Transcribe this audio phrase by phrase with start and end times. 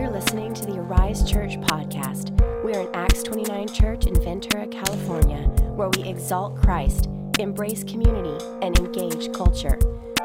[0.00, 2.30] You're listening to the Arise Church podcast.
[2.64, 5.42] We are an Acts 29 church in Ventura, California,
[5.76, 9.78] where we exalt Christ, embrace community, and engage culture.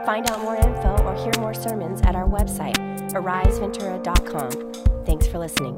[0.05, 2.77] Find out more info or hear more sermons at our website,
[3.11, 5.03] ariseventura.com.
[5.03, 5.77] Thanks for listening.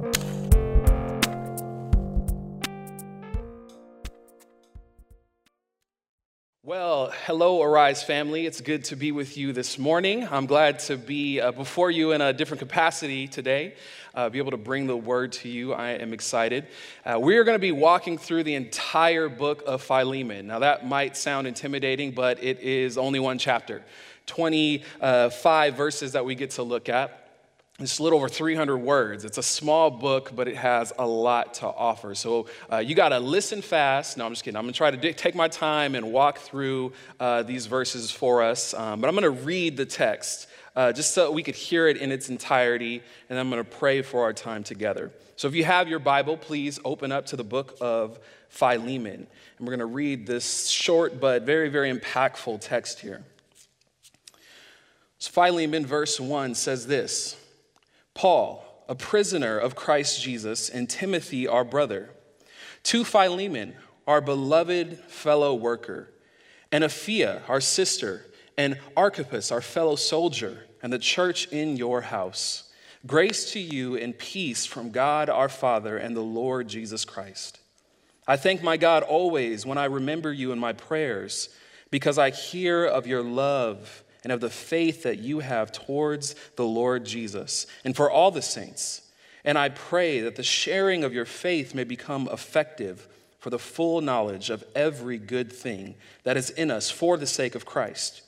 [7.28, 8.46] Hello, Arise family.
[8.46, 10.26] It's good to be with you this morning.
[10.32, 13.73] I'm glad to be uh, before you in a different capacity today,
[14.16, 15.73] uh, be able to bring the word to you.
[15.73, 16.68] I am excited.
[17.05, 20.48] Uh, we are going to be walking through the entire book of Philemon.
[20.48, 23.84] Now, that might sound intimidating, but it is only one chapter
[24.27, 27.27] 25 verses that we get to look at.
[27.80, 29.23] It's a little over 300 words.
[29.23, 32.16] It's a small book, but it has a lot to offer.
[32.16, 34.18] So uh, you got to listen fast.
[34.18, 34.58] No, I'm just kidding.
[34.58, 38.09] I'm going to try to d- take my time and walk through uh, these verses
[38.09, 38.73] for us.
[38.73, 41.98] Um, but I'm going to read the text uh, just so we could hear it
[41.98, 45.12] in its entirety, and I'm going to pray for our time together.
[45.35, 48.18] So if you have your Bible, please open up to the book of
[48.49, 49.27] Philemon.
[49.60, 53.23] And we're going to read this short but very, very impactful text here.
[55.20, 57.35] So Philemon, verse 1 says this.
[58.18, 62.10] Paul, a prisoner of Christ Jesus, and Timothy, our brother,
[62.82, 63.76] to Philemon,
[64.07, 66.12] our beloved fellow worker,
[66.72, 68.25] and Apphia, our sister,
[68.57, 72.72] and Archippus, our fellow soldier, and the church in your house.
[73.06, 77.59] Grace to you and peace from God our Father and the Lord Jesus Christ.
[78.28, 81.50] I thank my God always when I remember you in my prayers,
[81.91, 86.66] because I hear of your love and of the faith that you have towards the
[86.66, 89.03] Lord Jesus and for all the saints.
[89.45, 93.07] And I pray that the sharing of your faith may become effective
[93.39, 97.55] for the full knowledge of every good thing that is in us for the sake
[97.55, 98.22] of Christ.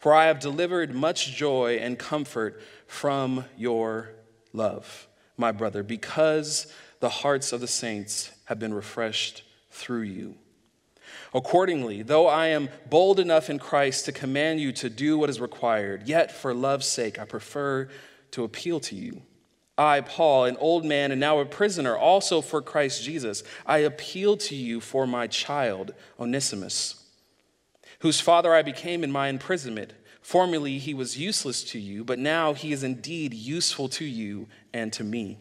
[0.00, 4.10] For I have delivered much joy and comfort from your
[4.52, 6.66] love, my brother, because
[6.98, 10.34] the hearts of the saints have been refreshed through you.
[11.34, 15.40] Accordingly, though I am bold enough in Christ to command you to do what is
[15.40, 17.88] required, yet for love's sake I prefer
[18.30, 19.22] to appeal to you.
[19.76, 24.36] I, Paul, an old man and now a prisoner, also for Christ Jesus, I appeal
[24.38, 27.04] to you for my child, Onesimus,
[28.00, 29.92] whose father I became in my imprisonment.
[30.20, 34.92] Formerly he was useless to you, but now he is indeed useful to you and
[34.94, 35.38] to me.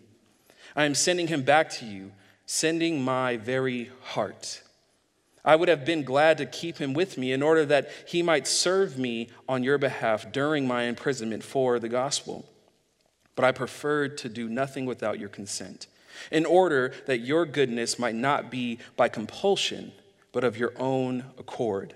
[0.75, 2.12] I am sending him back to you,
[2.46, 4.62] sending my very heart.
[5.47, 8.46] I would have been glad to keep him with me in order that he might
[8.46, 12.46] serve me on your behalf during my imprisonment for the gospel.
[13.34, 15.88] But I preferred to do nothing without your consent,
[16.31, 19.94] in order that your goodness might not be by compulsion,
[20.34, 21.94] but of your own accord.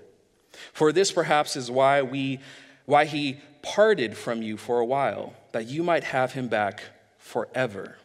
[0.72, 2.40] For this perhaps is why we
[2.86, 6.84] why he parted from you for a while, that you might have him back
[7.18, 7.98] forever.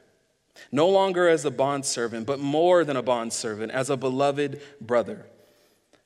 [0.73, 5.25] No longer as a bondservant, but more than a bondservant, as a beloved brother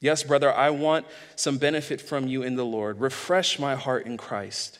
[0.00, 3.00] Yes, brother, I want some benefit from you in the Lord.
[3.00, 4.78] Refresh my heart in Christ.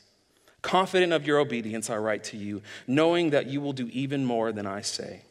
[0.62, 4.52] Confident of your obedience, I write to you, knowing that you will do even more
[4.52, 5.22] than I say.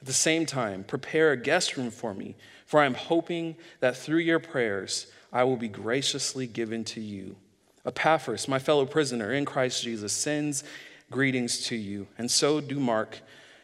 [0.00, 3.96] At the same time, prepare a guest room for me, for I am hoping that
[3.96, 7.36] through your prayers I will be graciously given to you.
[7.84, 10.62] Epaphras, my fellow prisoner in Christ Jesus, sends
[11.10, 13.18] greetings to you, and so do Mark,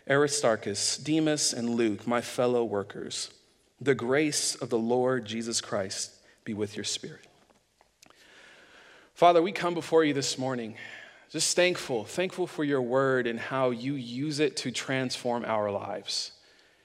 [0.09, 3.31] Aristarchus, Demas, and Luke, my fellow workers.
[3.81, 6.12] The grace of the Lord Jesus Christ
[6.44, 7.26] be with your spirit.
[9.14, 10.76] Father, we come before you this morning
[11.31, 16.33] just thankful, thankful for your word and how you use it to transform our lives.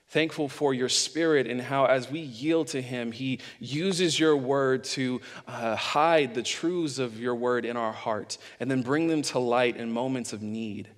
[0.10, 4.84] Thankful for your spirit and how, as we yield to him, he uses your word
[4.86, 9.22] to uh, hide the truths of your word in our heart and then bring them
[9.22, 10.90] to light in moments of need.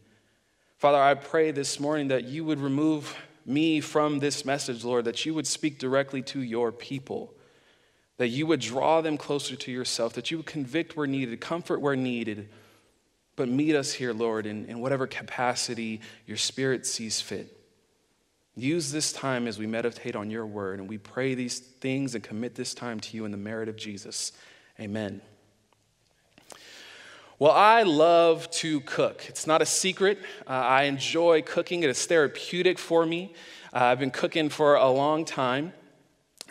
[0.78, 3.16] Father, I pray this morning that you would remove
[3.46, 7.34] me from this message, Lord, that you would speak directly to your people,
[8.18, 11.82] that you would draw them closer to yourself, that you would convict where needed, comfort
[11.82, 12.50] where needed,
[13.36, 17.60] but meet us here, Lord, in, in whatever capacity your spirit sees fit.
[18.56, 22.24] Use this time as we meditate on your word, and we pray these things and
[22.24, 24.32] commit this time to you in the merit of Jesus.
[24.80, 25.22] Amen.
[27.44, 29.26] Well, I love to cook.
[29.28, 30.18] It's not a secret.
[30.48, 33.34] Uh, I enjoy cooking, it is therapeutic for me.
[33.74, 35.74] Uh, I've been cooking for a long time.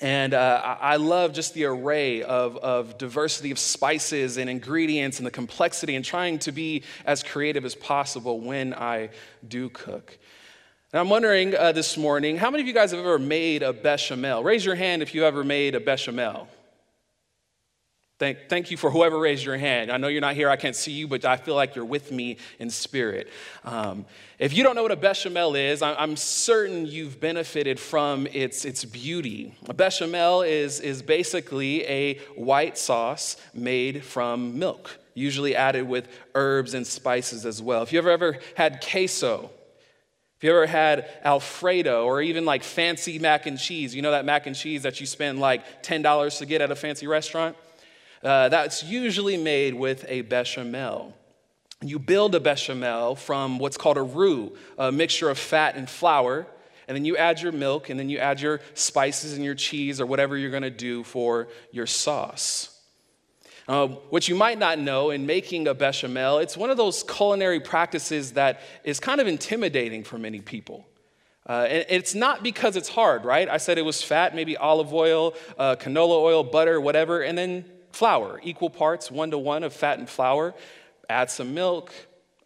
[0.02, 5.26] And uh, I love just the array of, of diversity of spices and ingredients and
[5.26, 9.08] the complexity and trying to be as creative as possible when I
[9.48, 10.18] do cook.
[10.92, 13.72] And I'm wondering uh, this morning, how many of you guys have ever made a
[13.72, 14.44] bechamel?
[14.44, 16.48] Raise your hand if you ever made a bechamel.
[18.22, 19.90] Thank, thank you for whoever raised your hand.
[19.90, 22.12] I know you're not here, I can't see you, but I feel like you're with
[22.12, 23.28] me in spirit.
[23.64, 24.04] Um,
[24.38, 28.84] if you don't know what a bechamel is, I'm certain you've benefited from its, its
[28.84, 29.56] beauty.
[29.68, 36.74] A bechamel is, is basically a white sauce made from milk, usually added with herbs
[36.74, 37.82] and spices as well.
[37.82, 39.50] If you ever ever had queso,
[40.36, 44.24] if you ever had Alfredo or even like fancy mac and cheese, you know that
[44.24, 47.56] mac and cheese that you spend like $10 to get at a fancy restaurant?
[48.22, 51.14] Uh, that's usually made with a bechamel.
[51.80, 56.46] You build a bechamel from what's called a roux, a mixture of fat and flour,
[56.86, 60.00] and then you add your milk, and then you add your spices and your cheese
[60.00, 62.68] or whatever you're to do for your sauce.
[63.68, 67.60] Uh, what you might not know in making a bechamel, it's one of those culinary
[67.60, 70.86] practices that is kind of intimidating for many people.
[71.48, 73.48] Uh, and it's not because it's hard, right?
[73.48, 77.64] I said it was fat, maybe olive oil, uh, canola oil, butter, whatever, and then
[77.92, 80.54] flour, equal parts, one to one of fat and flour.
[81.08, 81.92] Add some milk,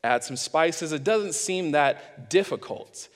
[0.03, 0.93] add some spices.
[0.93, 3.09] It doesn't seem that difficult.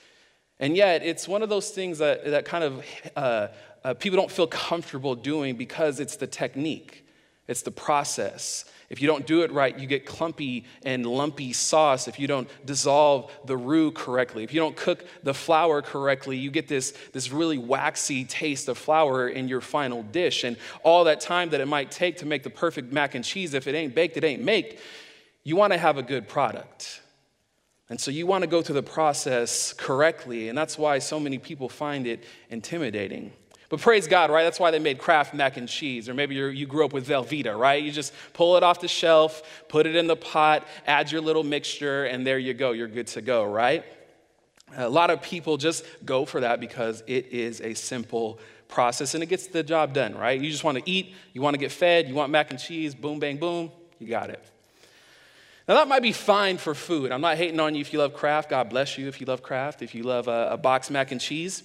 [0.59, 2.85] And yet, it's one of those things that, that kind of
[3.15, 3.47] uh,
[3.83, 7.05] uh, people don't feel comfortable doing because it's the technique,
[7.47, 8.65] it's the process.
[8.91, 12.09] If you don't do it right, you get clumpy and lumpy sauce.
[12.09, 16.51] If you don't dissolve the roux correctly, if you don't cook the flour correctly, you
[16.51, 20.43] get this, this really waxy taste of flour in your final dish.
[20.43, 23.53] And all that time that it might take to make the perfect mac and cheese,
[23.53, 24.77] if it ain't baked, it ain't made.
[25.45, 26.99] You want to have a good product.
[27.87, 30.49] And so you want to go through the process correctly.
[30.49, 33.31] And that's why so many people find it intimidating.
[33.71, 34.43] But praise God, right?
[34.43, 36.09] That's why they made Kraft mac and cheese.
[36.09, 37.81] Or maybe you grew up with Velveeta, right?
[37.81, 41.43] You just pull it off the shelf, put it in the pot, add your little
[41.43, 42.73] mixture, and there you go.
[42.73, 43.85] You're good to go, right?
[44.75, 49.23] A lot of people just go for that because it is a simple process and
[49.23, 50.39] it gets the job done, right?
[50.39, 52.93] You just want to eat, you want to get fed, you want mac and cheese,
[52.93, 54.43] boom, bang, boom, you got it.
[55.65, 57.13] Now, that might be fine for food.
[57.13, 58.49] I'm not hating on you if you love Kraft.
[58.49, 61.21] God bless you if you love Kraft, if you love a, a box mac and
[61.21, 61.63] cheese.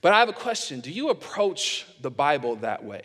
[0.00, 3.02] But I have a question Do you approach the Bible that way?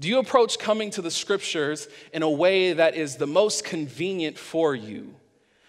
[0.00, 4.36] Do you approach coming to the scriptures in a way that is the most convenient
[4.36, 5.14] for you?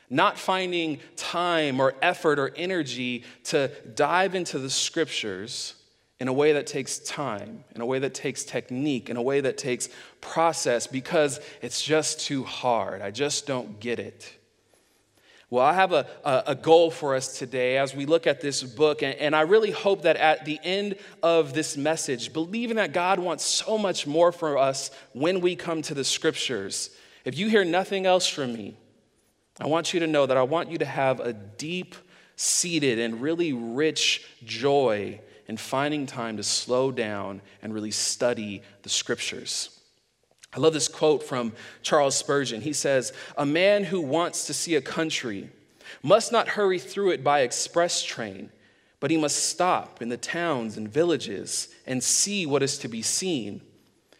[0.10, 5.75] Not finding time or effort or energy to dive into the scriptures
[6.19, 9.42] in a way that takes time, in a way that takes technique, in a way
[9.42, 9.90] that takes
[10.22, 13.01] process because it's just too hard.
[13.01, 14.34] I just don't get it.
[15.54, 19.04] Well, I have a, a, goal for us today as we look at this book,
[19.04, 23.20] and, and I really hope that at the end of this message, believing that God
[23.20, 26.90] wants so much more for us when we come to the scriptures,
[27.24, 28.76] if you hear nothing else from me,
[29.62, 31.94] I want you to know that I want you to have a deep
[32.36, 38.90] seated and really rich joy in finding time to slow down and really study the
[38.90, 39.73] scriptures.
[40.56, 42.62] I love this quote from Charles Spurgeon.
[42.62, 45.50] He says, A man who wants to see a country
[46.04, 48.52] must not hurry through it by express train,
[49.00, 53.02] but he must stop in the towns and villages and see what is to be
[53.02, 53.62] seen.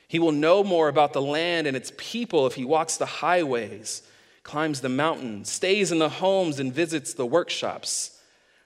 [0.08, 4.04] He will know more about the land and its people if he walks the highways,
[4.44, 8.20] climbs the mountains, stays in the homes, and visits the workshops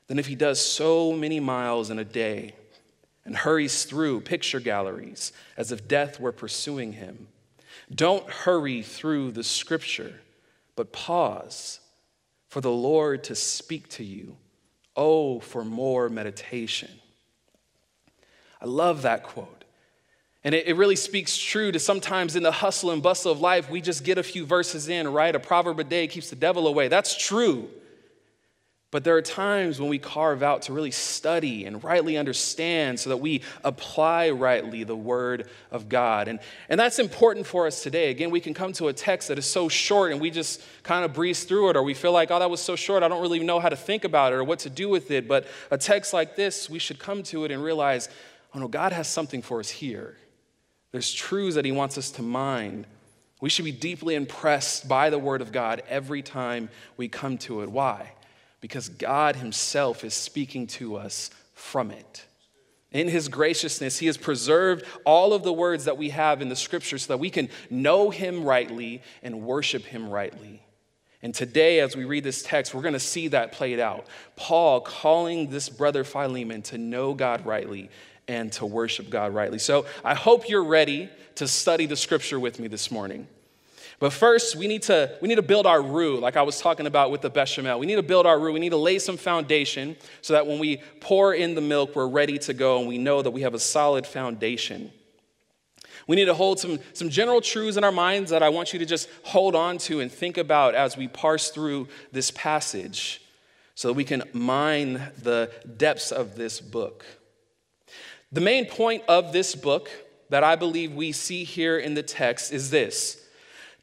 [0.07, 2.53] than if he does so many miles in a day
[3.25, 7.27] and hurries through picture galleries as if death were pursuing him.
[7.93, 10.19] Don't hurry through the scripture,
[10.75, 11.79] but pause
[12.49, 14.35] for the Lord to speak to you.
[14.95, 16.89] Oh, for more meditation.
[18.61, 19.63] I love that quote.
[20.43, 23.69] And it, it, really speaks true to sometimes in the hustle and bustle of life,
[23.69, 25.35] we just get a few verses in, right?
[25.35, 26.87] A proverb a day keeps the devil away.
[26.87, 27.69] That's true.
[28.97, 33.11] But there are times when we carve out to really study and rightly understand so
[33.11, 36.27] that we apply rightly the Word of God.
[36.27, 38.09] And, and that's important for us today.
[38.09, 41.05] Again, we can come to a text that is so short and we just kind
[41.05, 43.21] of breeze through it, or we feel like, oh, that was so short, I don't
[43.21, 45.27] really know how to think about it or what to do with it.
[45.27, 48.09] But a text like this, we should come to it and realize,
[48.55, 50.17] oh no, God has something for us here.
[50.91, 52.87] There's truths that He wants us to mind.
[53.41, 57.61] We should be deeply impressed by the Word of God every time we come to
[57.61, 57.69] it.
[57.69, 58.13] Why?
[58.61, 62.25] Because God Himself is speaking to us from it.
[62.91, 66.55] In his graciousness, he has preserved all of the words that we have in the
[66.55, 70.63] scripture so that we can know him rightly and worship him rightly.
[71.21, 74.05] And today, as we read this text, we're going to see that played out.
[74.35, 77.89] Paul calling this brother Philemon to know God rightly
[78.27, 79.59] and to worship God rightly.
[79.59, 83.27] So I hope you're ready to study the scripture with me this morning.
[83.99, 86.85] But first, we need to, we need to build our roux, like I was talking
[86.85, 87.79] about with the bechamel.
[87.79, 88.53] We need to build our roux.
[88.53, 92.07] We need to lay some foundation so that when we pour in the milk, we're
[92.07, 94.91] ready to go and we know that we have a solid foundation.
[96.05, 98.79] We need to hold some, some general truths in our minds that I want you
[98.79, 103.21] to just hold on to and think about as we parse through this passage
[103.73, 107.03] so that we can mine the depths of this book.
[108.31, 109.89] The main point of this book
[110.29, 113.26] that I believe we see here in the text is this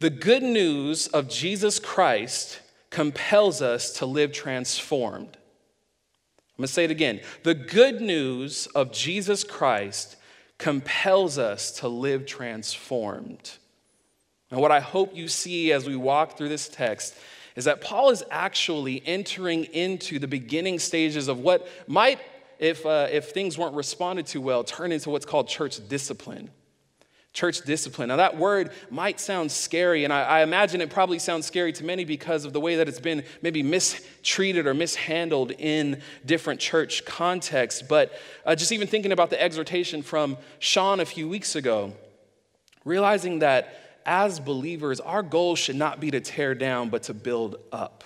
[0.01, 2.61] the good news of Jesus Christ
[2.91, 5.37] compels us to live transformed.
[5.37, 7.21] I'm going to say it again.
[7.43, 10.17] The good news of Jesus Christ
[10.59, 13.53] compels us to live transformed.
[14.51, 17.17] And what I hope you see as we walk through this text
[17.57, 22.21] is that Paul is actually entering into the beginning stages of what might,
[22.59, 26.51] if, uh, if things weren't responded to well, turn into what's called church discipline
[27.35, 28.09] church discipline.
[28.09, 31.85] Now, that word might sound scary, and I, I, imagine it probably sounds scary to
[31.85, 37.05] many because of the way that it's been maybe mistreated or mishandled in different church
[37.05, 37.83] contexts.
[37.83, 38.13] But
[38.47, 41.93] uh, just even thinking about the exhortation from Sean a few weeks ago,
[42.85, 47.57] realizing that as believers, our goal should not be to tear down, but to build
[47.73, 48.05] up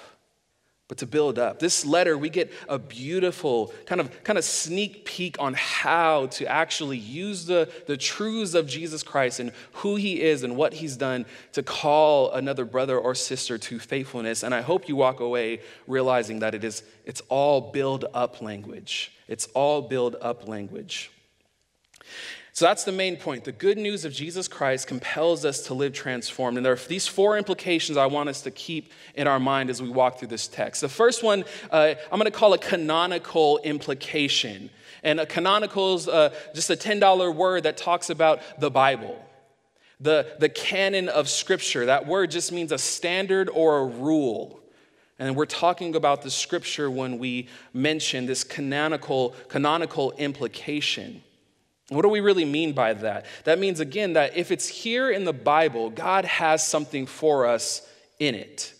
[0.88, 1.58] but to build up.
[1.58, 6.46] This letter, we get a beautiful kind of, kind of sneak peek on how to
[6.46, 10.96] actually use the, the truths of Jesus Christ and who he is and what he's
[10.96, 14.42] done to call another brother or sister to faithfulness.
[14.42, 19.12] And I hope you walk away realizing that it is, it's all build up language.
[19.28, 21.10] It's all build up language.
[22.58, 23.44] So that's the main point.
[23.44, 26.56] The good news of Jesus Christ compels us to live transformed.
[26.56, 29.80] And there are these four implications I want us to keep in our mind as
[29.80, 30.80] we walk through this text.
[30.80, 34.70] The first one, uh, I'm going to call a canonical implication.
[35.04, 39.24] And a canonical is uh, just a $10 word that talks about the Bible.
[40.00, 41.86] The, the canon of Scripture.
[41.86, 44.58] That word just means a standard or a rule.
[45.20, 51.22] And we're talking about the Scripture when we mention this canonical, canonical implication.
[51.88, 53.24] What do we really mean by that?
[53.44, 57.82] That means, again, that if it's here in the Bible, God has something for us
[58.18, 58.74] in it.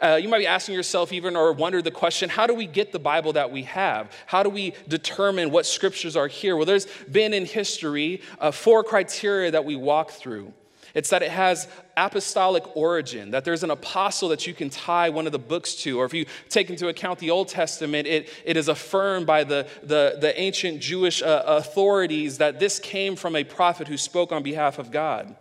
[0.00, 2.90] Uh, you might be asking yourself, even, or wonder the question how do we get
[2.90, 4.10] the Bible that we have?
[4.24, 6.56] How do we determine what scriptures are here?
[6.56, 10.54] Well, there's been in history uh, four criteria that we walk through.
[10.94, 15.26] It's that it has apostolic origin, that there's an apostle that you can tie one
[15.26, 16.00] of the books to.
[16.00, 19.66] Or if you take into account the Old Testament, it, it is affirmed by the,
[19.82, 24.42] the, the ancient Jewish uh, authorities that this came from a prophet who spoke on
[24.42, 25.36] behalf of God.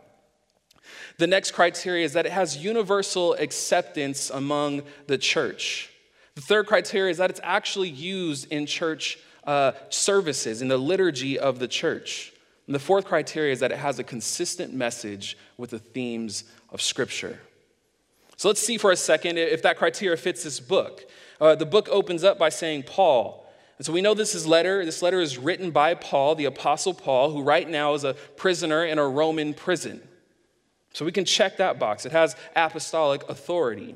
[1.18, 5.91] The next criteria is that it has universal acceptance among the church.
[6.36, 11.38] The third criteria is that it's actually used in church uh, services, in the liturgy
[11.38, 12.32] of the church.
[12.69, 16.83] And the fourth criteria is that it has a consistent message with the themes of
[16.83, 17.39] Scripture.
[18.38, 21.09] So let's see for a second if that criteria fits this book.
[21.41, 23.51] Uh, the book opens up by saying Paul.
[23.79, 24.85] And so we know this is letter.
[24.85, 28.85] This letter is written by Paul, the apostle Paul, who right now is a prisoner
[28.85, 30.07] in a Roman prison.
[30.93, 32.05] So we can check that box.
[32.05, 33.95] It has apostolic authority.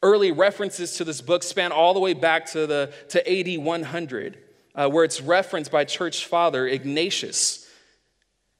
[0.00, 4.38] Early references to this book span all the way back to the to AD 100,
[4.76, 7.59] uh, where it's referenced by church father Ignatius.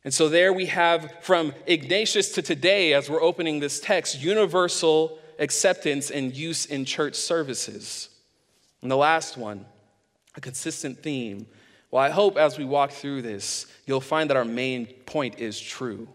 [0.04, 5.18] And so there we have from Ignatius to today, as we're opening this text, universal
[5.38, 8.08] acceptance and use in church services.
[8.82, 9.66] And the last one,
[10.36, 11.46] a consistent theme.
[11.90, 15.60] Well, I hope as we walk through this, you'll find that our main point is
[15.60, 16.08] true.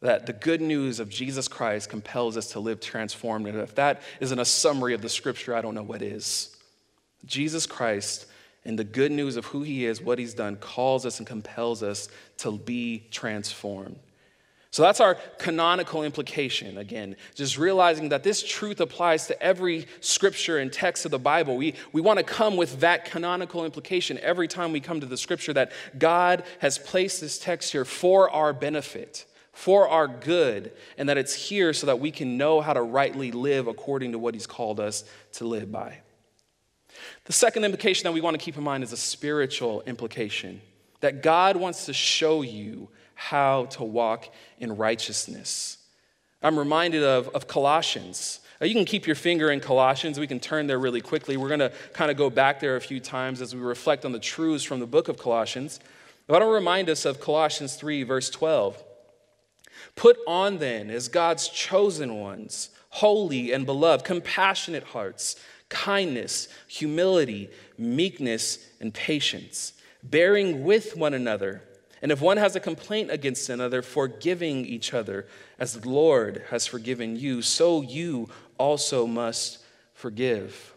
[0.00, 3.46] That the good news of Jesus Christ compels us to live transformed.
[3.46, 6.56] And if that isn't a summary of the scripture, I don't know what is.
[7.24, 8.26] Jesus Christ
[8.64, 11.82] and the good news of who he is, what he's done, calls us and compels
[11.82, 13.98] us to be transformed.
[14.76, 16.76] So that's our canonical implication.
[16.76, 21.56] Again, just realizing that this truth applies to every scripture and text of the Bible.
[21.56, 25.16] We, we want to come with that canonical implication every time we come to the
[25.16, 31.08] scripture that God has placed this text here for our benefit, for our good, and
[31.08, 34.34] that it's here so that we can know how to rightly live according to what
[34.34, 36.00] he's called us to live by.
[37.24, 40.60] The second implication that we want to keep in mind is a spiritual implication
[41.00, 45.78] that God wants to show you how to walk in righteousness.
[46.42, 48.40] I'm reminded of, of Colossians.
[48.60, 50.18] You can keep your finger in Colossians.
[50.18, 51.36] We can turn there really quickly.
[51.36, 54.12] We're going to kind of go back there a few times as we reflect on
[54.12, 55.80] the truths from the book of Colossians.
[56.26, 58.82] But I want to remind us of Colossians 3, verse 12.
[59.94, 65.36] Put on then, as God's chosen ones, holy and beloved, compassionate hearts,
[65.68, 69.74] kindness, humility, meekness, and patience,
[70.10, 71.62] bearing with one another.
[72.02, 75.26] And if one has a complaint against another, forgiving each other,
[75.58, 79.58] as the Lord has forgiven you, so you also must
[79.94, 80.74] forgive.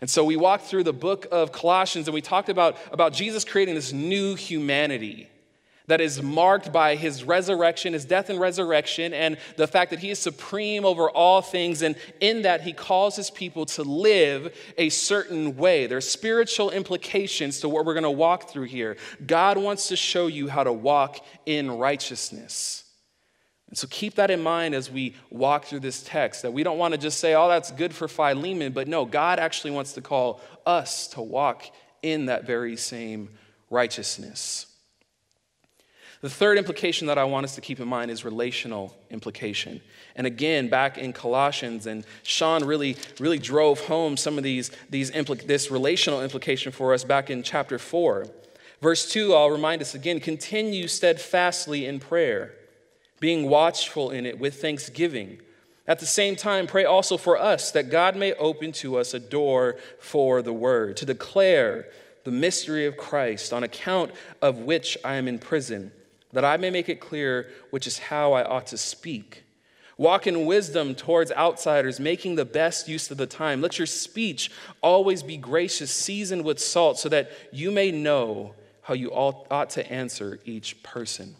[0.00, 3.44] And so we walked through the book of Colossians and we talked about, about Jesus
[3.44, 5.28] creating this new humanity
[5.86, 10.10] that is marked by his resurrection, his death and resurrection, and the fact that he
[10.10, 11.82] is supreme over all things.
[11.82, 15.86] And in that, he calls his people to live a certain way.
[15.86, 18.96] There's spiritual implications to what we're going to walk through here.
[19.26, 22.84] God wants to show you how to walk in righteousness.
[23.68, 26.76] And so keep that in mind as we walk through this text that we don't
[26.76, 30.02] want to just say, oh, that's good for Philemon, but no, God actually wants to
[30.02, 31.64] call us to walk
[32.02, 33.30] in that very same
[33.70, 34.66] righteousness.
[36.22, 39.80] The third implication that I want us to keep in mind is relational implication.
[40.14, 45.10] And again, back in Colossians, and Sean really, really drove home some of these, these
[45.10, 48.28] impl- this relational implication for us back in chapter 4.
[48.80, 52.54] Verse 2, I'll remind us again continue steadfastly in prayer
[53.18, 55.40] being watchful in it with thanksgiving.
[55.86, 59.20] At the same time, pray also for us that God may open to us a
[59.20, 61.86] door for the word, to declare
[62.24, 64.10] the mystery of Christ, on account
[64.40, 65.92] of which I am in prison,
[66.32, 69.44] that I may make it clear which is how I ought to speak.
[69.98, 73.60] Walk in wisdom towards outsiders, making the best use of the time.
[73.60, 78.94] Let your speech always be gracious, seasoned with salt, so that you may know how
[78.94, 81.36] you ought to answer each person.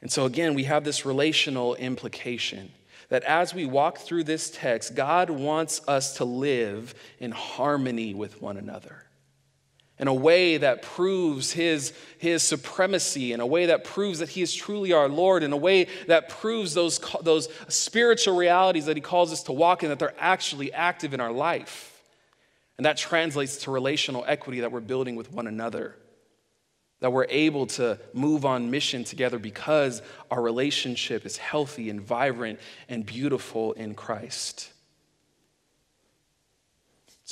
[0.00, 2.70] And so, again, we have this relational implication
[3.08, 8.40] that as we walk through this text, God wants us to live in harmony with
[8.40, 9.01] one another
[10.02, 14.42] in a way that proves his, his supremacy, in a way that proves that he
[14.42, 19.00] is truly our Lord, in a way that proves those, those spiritual realities that he
[19.00, 22.02] calls us to walk in, that they're actually active in our life.
[22.78, 25.94] And that translates to relational equity that we're building with one another
[26.98, 32.60] that we're able to move on mission together because our relationship is healthy and vibrant
[32.88, 34.71] and beautiful in Christ.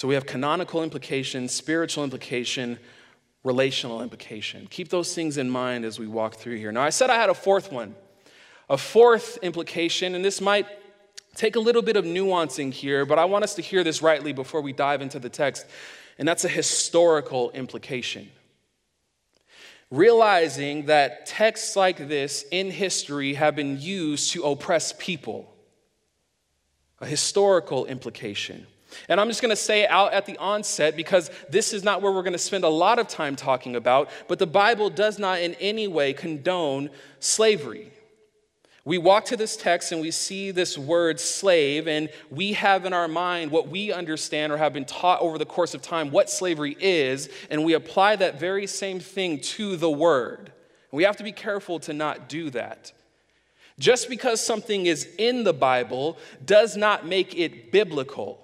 [0.01, 2.79] So we have canonical implication, spiritual implication,
[3.45, 4.67] relational implication.
[4.71, 6.73] Keep those things in mind as we walk through here.
[6.73, 7.95] Now, I said I had a fourth one,
[8.71, 10.67] a fourth implication, and this might
[11.35, 14.33] take a little bit of nuancing here, but I want us to hear this rightly
[14.33, 15.67] before we dive into the text,
[16.17, 18.31] and that's a historical implication
[19.91, 25.53] realizing that texts like this in history have been used to oppress people.
[27.01, 28.67] A historical implication.
[29.09, 32.12] And I'm just going to say out at the onset because this is not where
[32.12, 35.40] we're going to spend a lot of time talking about, but the Bible does not
[35.40, 37.92] in any way condone slavery.
[38.85, 42.92] We walk to this text and we see this word slave, and we have in
[42.92, 46.31] our mind what we understand or have been taught over the course of time what
[46.31, 50.53] slavery is, and we apply that very same thing to the word.
[50.92, 52.92] We have to be careful to not do that.
[53.79, 58.40] Just because something is in the Bible does not make it biblical.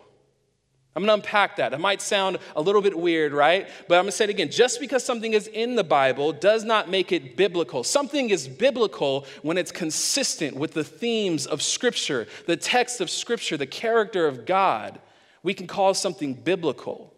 [0.96, 1.74] I'm gonna unpack that.
[1.74, 3.68] It might sound a little bit weird, right?
[3.87, 4.50] But I'm gonna say it again.
[4.50, 7.85] Just because something is in the Bible does not make it biblical.
[7.85, 13.59] Something is biblical when it's consistent with the themes of Scripture, the text of Scripture,
[13.59, 14.98] the character of God.
[15.42, 17.12] We can call something biblical.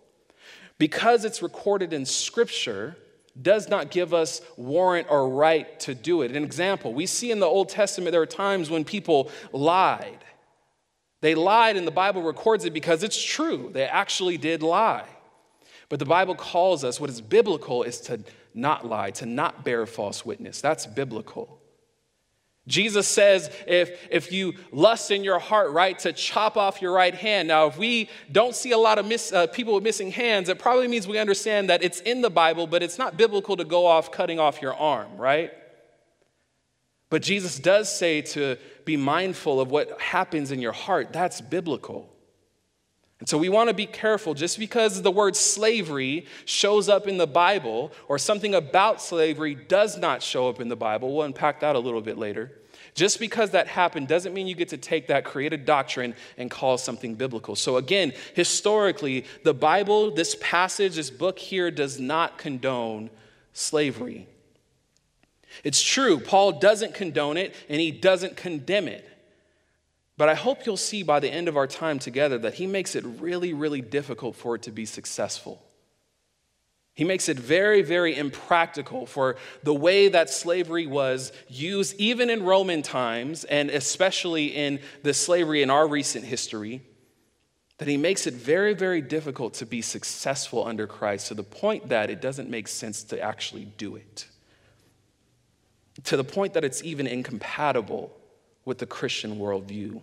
[0.78, 2.96] Because it's recorded in Scripture,
[3.40, 6.32] does not give us warrant or right to do it.
[6.32, 10.24] An example, we see in the Old Testament there are times when people lied.
[11.20, 13.70] They lied, and the Bible records it because it's true.
[13.72, 15.06] They actually did lie.
[15.88, 18.20] But the Bible calls us what is biblical is to
[18.54, 20.60] not lie, to not bear false witness.
[20.60, 21.58] That's biblical.
[22.66, 27.14] Jesus says if, if you lust in your heart, right, to chop off your right
[27.14, 27.48] hand.
[27.48, 30.58] Now, if we don't see a lot of miss, uh, people with missing hands, it
[30.58, 33.86] probably means we understand that it's in the Bible, but it's not biblical to go
[33.86, 35.50] off cutting off your arm, right?
[37.10, 41.12] But Jesus does say to be mindful of what happens in your heart.
[41.12, 42.14] That's biblical.
[43.20, 44.34] And so we want to be careful.
[44.34, 49.98] Just because the word slavery shows up in the Bible or something about slavery does
[49.98, 52.52] not show up in the Bible, we'll unpack that a little bit later.
[52.94, 56.78] Just because that happened doesn't mean you get to take that created doctrine and call
[56.78, 57.54] something biblical.
[57.54, 63.10] So, again, historically, the Bible, this passage, this book here, does not condone
[63.52, 64.26] slavery.
[65.64, 69.08] It's true, Paul doesn't condone it and he doesn't condemn it.
[70.16, 72.96] But I hope you'll see by the end of our time together that he makes
[72.96, 75.62] it really, really difficult for it to be successful.
[76.94, 82.42] He makes it very, very impractical for the way that slavery was used, even in
[82.42, 86.82] Roman times, and especially in the slavery in our recent history,
[87.78, 91.90] that he makes it very, very difficult to be successful under Christ to the point
[91.90, 94.26] that it doesn't make sense to actually do it.
[96.04, 98.16] To the point that it's even incompatible
[98.64, 100.00] with the Christian worldview.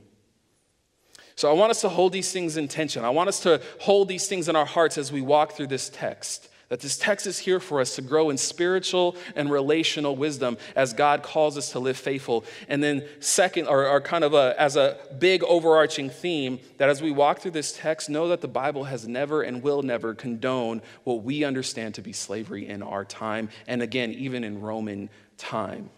[1.36, 3.04] So I want us to hold these things in tension.
[3.04, 5.90] I want us to hold these things in our hearts as we walk through this
[5.90, 6.50] text.
[6.70, 10.94] That this text is here for us to grow in spiritual and relational wisdom as
[10.94, 12.44] God calls us to live faithful.
[12.68, 17.04] And then, second, or, or kind of a, as a big overarching theme, that as
[17.04, 20.82] we walk through this text, know that the Bible has never and will never condone
[21.04, 25.90] what we understand to be slavery in our time, and again, even in Roman time.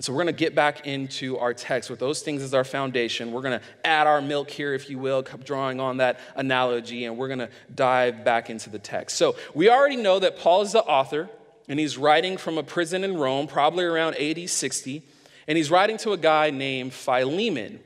[0.00, 2.64] And so we're going to get back into our text with those things as our
[2.64, 3.32] foundation.
[3.32, 7.18] We're going to add our milk here, if you will, drawing on that analogy, and
[7.18, 9.18] we're going to dive back into the text.
[9.18, 11.28] So we already know that Paul is the author,
[11.68, 15.02] and he's writing from a prison in Rome, probably around AD 60,
[15.46, 17.80] and he's writing to a guy named Philemon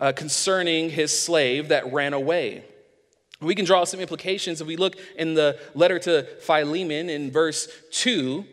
[0.00, 2.62] uh, concerning his slave that ran away.
[3.40, 7.68] We can draw some implications if we look in the letter to Philemon in verse
[7.90, 8.44] 2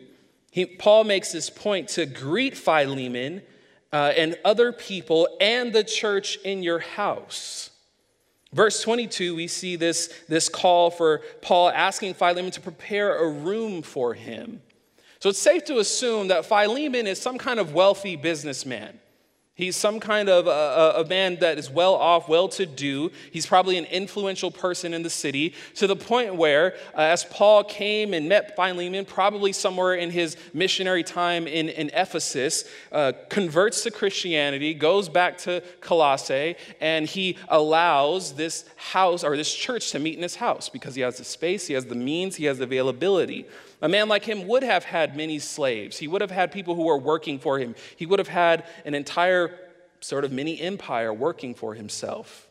[0.54, 3.42] he, Paul makes this point to greet Philemon
[3.92, 7.70] uh, and other people and the church in your house.
[8.52, 13.82] Verse 22, we see this, this call for Paul asking Philemon to prepare a room
[13.82, 14.62] for him.
[15.18, 19.00] So it's safe to assume that Philemon is some kind of wealthy businessman.
[19.56, 23.12] He's some kind of a, a, man that is well off, well to do.
[23.30, 27.62] He's probably an influential person in the city to the point where, uh, as Paul
[27.62, 33.84] came and met Philemon, probably somewhere in his missionary time in, in Ephesus, uh, converts
[33.84, 40.00] to Christianity, goes back to Colossae, and he allows this house or this church to
[40.00, 42.58] meet in his house because he has the space, he has the means, he has
[42.58, 43.46] the availability.
[43.82, 45.98] A man like him would have had many slaves.
[45.98, 47.74] He would have had people who were working for him.
[47.96, 49.58] He would have had an entire
[50.00, 52.48] sort of mini empire working for himself.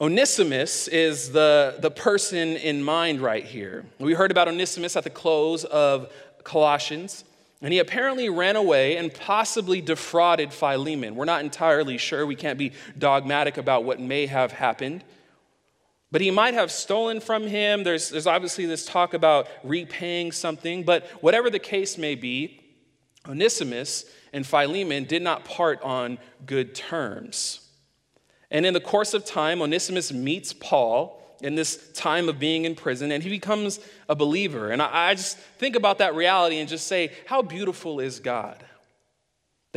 [0.00, 3.84] Onesimus is the, the person in mind right here.
[3.98, 6.12] We heard about Onesimus at the close of
[6.44, 7.24] Colossians,
[7.60, 11.16] and he apparently ran away and possibly defrauded Philemon.
[11.16, 12.24] We're not entirely sure.
[12.24, 15.02] We can't be dogmatic about what may have happened.
[16.10, 17.84] But he might have stolen from him.
[17.84, 20.84] There's, there's obviously this talk about repaying something.
[20.84, 22.60] But whatever the case may be,
[23.28, 27.68] Onesimus and Philemon did not part on good terms.
[28.50, 32.74] And in the course of time, Onesimus meets Paul in this time of being in
[32.74, 34.70] prison and he becomes a believer.
[34.70, 38.64] And I, I just think about that reality and just say, how beautiful is God?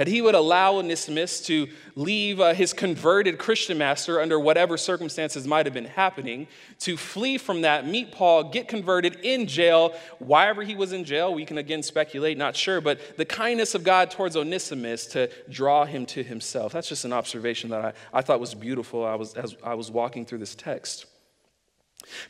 [0.02, 5.46] That he would allow Onesimus to leave uh, his converted Christian master under whatever circumstances
[5.46, 6.48] might have been happening,
[6.80, 9.94] to flee from that, meet Paul, get converted in jail.
[10.18, 13.84] Why he was in jail, we can again speculate, not sure, but the kindness of
[13.84, 16.74] God towards Onesimus to draw him to himself.
[16.74, 19.92] That's just an observation that I, I thought was beautiful I was, as I was
[19.92, 21.06] walking through this text.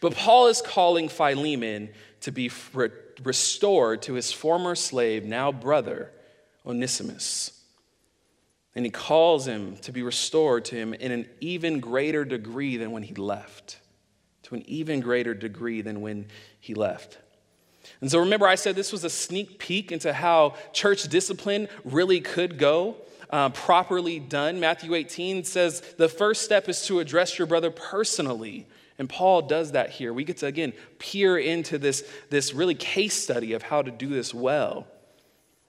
[0.01, 2.89] But Paul is calling Philemon to be re-
[3.23, 6.12] restored to his former slave, now brother
[6.65, 7.60] Onesimus.
[8.75, 12.91] And he calls him to be restored to him in an even greater degree than
[12.91, 13.79] when he left.
[14.43, 16.27] To an even greater degree than when
[16.60, 17.17] he left.
[17.99, 22.21] And so remember, I said this was a sneak peek into how church discipline really
[22.21, 22.97] could go.
[23.29, 24.60] Uh, properly done.
[24.60, 28.67] Matthew 18 says the first step is to address your brother personally.
[28.97, 30.13] And Paul does that here.
[30.13, 34.10] We get to, again, peer into this, this really case study of how to do
[34.10, 34.86] this well.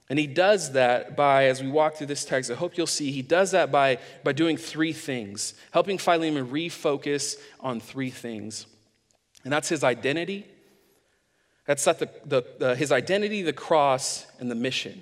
[0.09, 3.11] And he does that by, as we walk through this text, I hope you'll see,
[3.11, 8.65] he does that by, by doing three things, helping Philemon refocus on three things.
[9.43, 10.45] And that's his identity,
[11.65, 15.01] that's the, the, the, his identity, the cross, and the mission.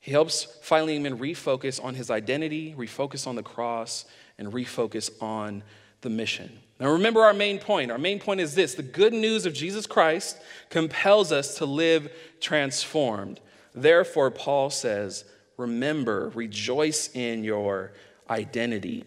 [0.00, 4.04] He helps Philemon refocus on his identity, refocus on the cross,
[4.38, 5.62] and refocus on
[6.02, 6.50] the mission.
[6.78, 7.90] Now, remember our main point.
[7.90, 10.38] Our main point is this the good news of Jesus Christ
[10.70, 13.40] compels us to live transformed.
[13.74, 15.24] Therefore, Paul says,
[15.56, 17.92] remember, rejoice in your
[18.30, 19.04] identity.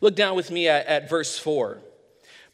[0.00, 1.78] Look down with me at, at verse 4.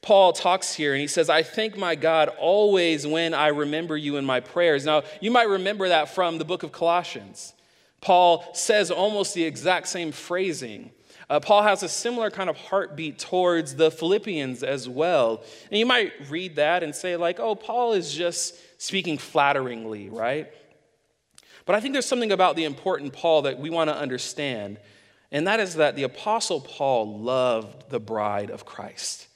[0.02, 4.16] Paul talks here and he says, I thank my God always when I remember you
[4.16, 4.86] in my prayers.
[4.86, 7.52] Now, you might remember that from the book of Colossians.
[8.00, 10.90] Paul says almost the exact same phrasing.
[11.28, 15.42] Uh, Paul has a similar kind of heartbeat towards the Philippians as well.
[15.70, 20.50] And you might read that and say, like, oh, Paul is just speaking flatteringly, right?
[21.70, 24.78] But I think there's something about the important Paul that we want to understand.
[25.30, 29.28] And that is that the Apostle Paul loved the bride of Christ.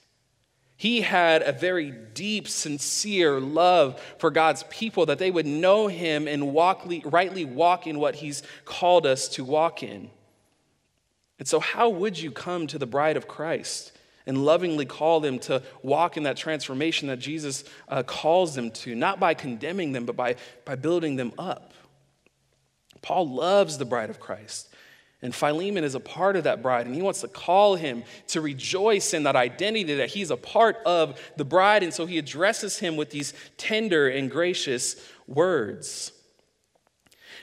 [0.77, 6.27] He had a very deep, sincere love for God's people that they would know him
[6.27, 10.11] and walk, rightly walk in what he's called us to walk in.
[11.39, 13.93] And so, how would you come to the bride of Christ
[14.27, 18.97] and lovingly call them to walk in that transformation that Jesus uh, calls them to?
[18.97, 21.74] Not by condemning them, but by, by building them up.
[23.05, 24.75] Paul loves the bride of Christ.
[25.21, 28.41] And Philemon is a part of that bride, and he wants to call him to
[28.41, 31.83] rejoice in that identity that he's a part of the bride.
[31.83, 36.13] And so he addresses him with these tender and gracious words.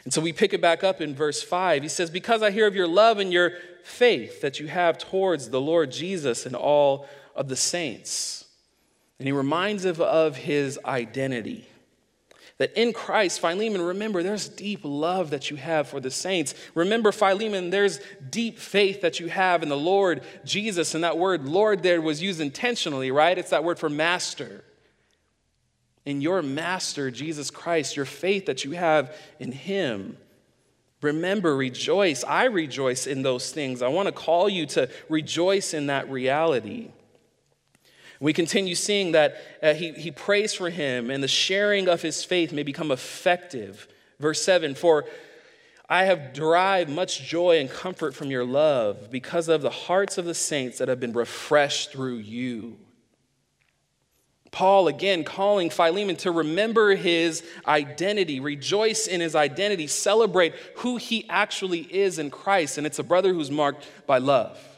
[0.04, 1.84] And so we pick it back up in verse 5.
[1.84, 5.50] He says, Because I hear of your love and your faith that you have towards
[5.50, 8.46] the Lord Jesus and all of the saints.
[9.20, 11.68] And he reminds of, of his identity.
[12.62, 16.54] That in Christ, Philemon, remember, there's deep love that you have for the saints.
[16.76, 20.94] Remember, Philemon, there's deep faith that you have in the Lord Jesus.
[20.94, 23.36] And that word Lord there was used intentionally, right?
[23.36, 24.64] It's that word for master.
[26.06, 30.16] In your master, Jesus Christ, your faith that you have in him.
[31.02, 32.24] Remember, rejoice.
[32.24, 33.82] I rejoice in those things.
[33.82, 36.92] I want to call you to rejoice in that reality.
[38.22, 42.24] We continue seeing that uh, he, he prays for him, and the sharing of his
[42.24, 43.88] faith may become effective.
[44.20, 45.06] Verse 7 For
[45.90, 50.26] I have derived much joy and comfort from your love because of the hearts of
[50.26, 52.78] the saints that have been refreshed through you.
[54.52, 61.28] Paul again calling Philemon to remember his identity, rejoice in his identity, celebrate who he
[61.28, 62.78] actually is in Christ.
[62.78, 64.71] And it's a brother who's marked by love.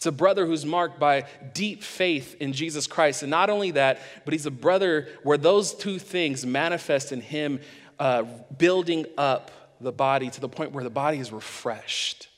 [0.00, 3.22] It's a brother who's marked by deep faith in Jesus Christ.
[3.22, 7.60] And not only that, but he's a brother where those two things manifest in him
[7.98, 8.22] uh,
[8.56, 12.28] building up the body to the point where the body is refreshed.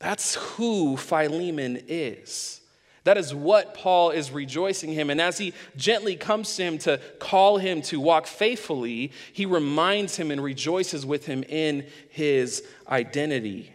[0.00, 2.60] That's who Philemon is.
[3.04, 5.10] That is what Paul is rejoicing him.
[5.10, 10.16] And as he gently comes to him to call him to walk faithfully, he reminds
[10.16, 13.72] him and rejoices with him in his identity,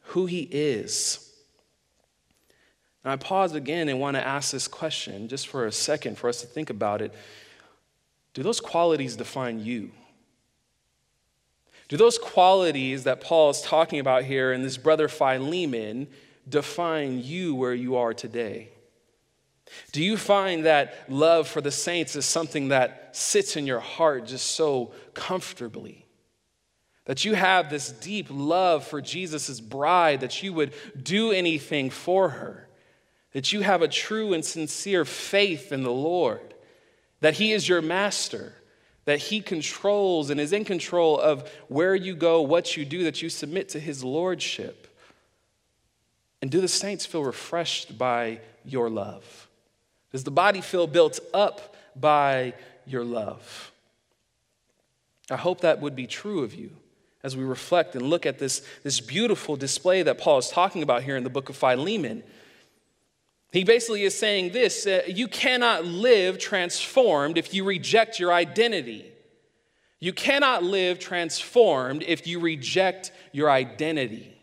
[0.00, 1.28] who he is.
[3.04, 6.28] And I pause again and want to ask this question just for a second for
[6.28, 7.14] us to think about it.
[8.34, 9.90] Do those qualities define you?
[11.88, 16.06] Do those qualities that Paul is talking about here in this brother Philemon
[16.48, 18.68] define you where you are today?
[19.92, 24.26] Do you find that love for the saints is something that sits in your heart
[24.26, 26.06] just so comfortably?
[27.06, 32.28] That you have this deep love for Jesus' bride, that you would do anything for
[32.28, 32.68] her?
[33.32, 36.54] That you have a true and sincere faith in the Lord,
[37.20, 38.54] that He is your master,
[39.04, 43.22] that He controls and is in control of where you go, what you do, that
[43.22, 44.86] you submit to His lordship.
[46.42, 49.48] And do the saints feel refreshed by your love?
[50.12, 52.54] Does the body feel built up by
[52.86, 53.72] your love?
[55.30, 56.70] I hope that would be true of you
[57.22, 61.02] as we reflect and look at this, this beautiful display that Paul is talking about
[61.02, 62.22] here in the book of Philemon.
[63.52, 69.06] He basically is saying this uh, you cannot live transformed if you reject your identity.
[69.98, 74.36] You cannot live transformed if you reject your identity.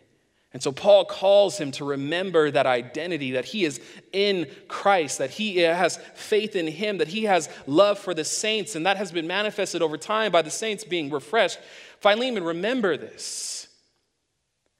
[0.53, 3.81] And so Paul calls him to remember that identity, that he is
[4.13, 8.75] in Christ, that he has faith in him, that he has love for the saints,
[8.75, 11.59] and that has been manifested over time by the saints being refreshed.
[11.99, 13.67] Philemon, remember this.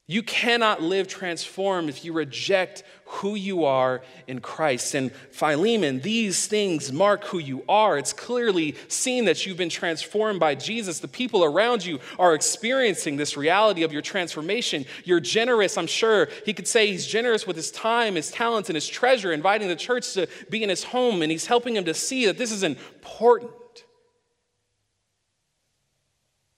[0.07, 4.93] You cannot live transformed if you reject who you are in Christ.
[4.93, 7.97] And Philemon, these things mark who you are.
[7.97, 10.99] It's clearly seen that you've been transformed by Jesus.
[10.99, 14.85] The people around you are experiencing this reality of your transformation.
[15.05, 16.27] You're generous, I'm sure.
[16.45, 19.75] He could say he's generous with his time, his talents, and his treasure, inviting the
[19.75, 22.63] church to be in his home, and he's helping him to see that this is
[22.63, 23.51] important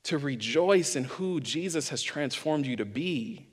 [0.03, 3.45] to rejoice in who Jesus has transformed you to be.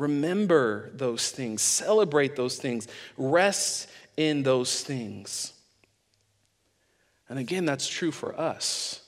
[0.00, 5.52] Remember those things, celebrate those things, rest in those things.
[7.28, 9.02] And again, that's true for us.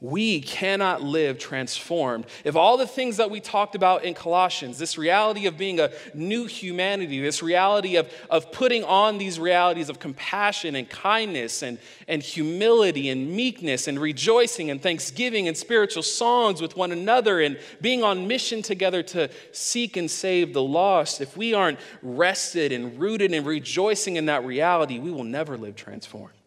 [0.00, 2.26] We cannot live transformed.
[2.44, 5.90] If all the things that we talked about in Colossians, this reality of being a
[6.14, 11.78] new humanity, this reality of, of putting on these realities of compassion and kindness and,
[12.06, 17.58] and humility and meekness and rejoicing and thanksgiving and spiritual songs with one another and
[17.80, 23.00] being on mission together to seek and save the lost, if we aren't rested and
[23.00, 26.37] rooted and rejoicing in that reality, we will never live transformed.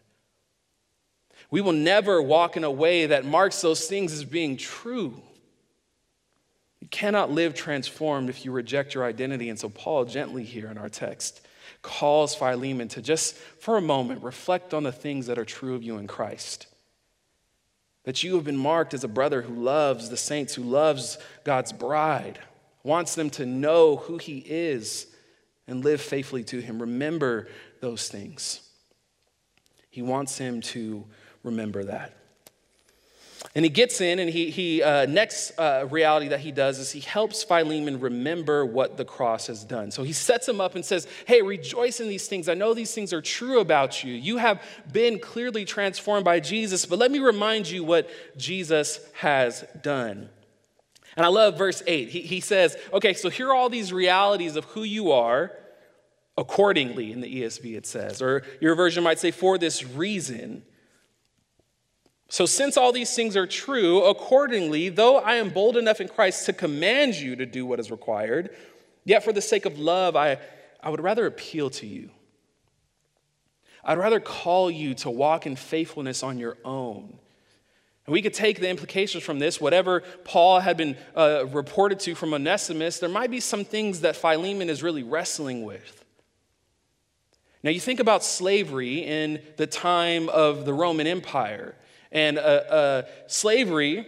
[1.52, 5.22] We will never walk in a way that marks those things as being true.
[6.80, 9.50] You cannot live transformed if you reject your identity.
[9.50, 11.42] And so, Paul, gently here in our text,
[11.82, 15.84] calls Philemon to just for a moment reflect on the things that are true of
[15.84, 16.68] you in Christ.
[18.06, 21.74] That you have been marked as a brother who loves the saints, who loves God's
[21.74, 22.40] bride,
[22.84, 25.08] wants them to know who he is
[25.68, 26.82] and live faithfully to him.
[26.82, 27.48] Remember
[27.80, 28.62] those things.
[29.90, 31.06] He wants him to
[31.44, 32.14] remember that.
[33.56, 36.92] And he gets in, and he, he uh, next uh, reality that he does is
[36.92, 39.92] he helps Philemon remember what the cross has done.
[39.92, 42.48] So he sets him up and says, Hey, rejoice in these things.
[42.48, 44.14] I know these things are true about you.
[44.14, 49.66] You have been clearly transformed by Jesus, but let me remind you what Jesus has
[49.82, 50.30] done.
[51.18, 52.10] And I love verse 8.
[52.10, 55.52] He, he says, Okay, so here are all these realities of who you are
[56.38, 58.22] accordingly in the ESV, it says.
[58.22, 60.64] Or your version might say, For this reason.
[62.32, 66.46] So, since all these things are true, accordingly, though I am bold enough in Christ
[66.46, 68.56] to command you to do what is required,
[69.04, 70.38] yet for the sake of love, I,
[70.82, 72.10] I would rather appeal to you.
[73.84, 77.18] I'd rather call you to walk in faithfulness on your own.
[78.06, 82.16] And we could take the implications from this, whatever Paul had been uh, reported to
[82.16, 86.06] from Onesimus, there might be some things that Philemon is really wrestling with.
[87.62, 91.76] Now, you think about slavery in the time of the Roman Empire.
[92.12, 94.06] And uh, uh, slavery,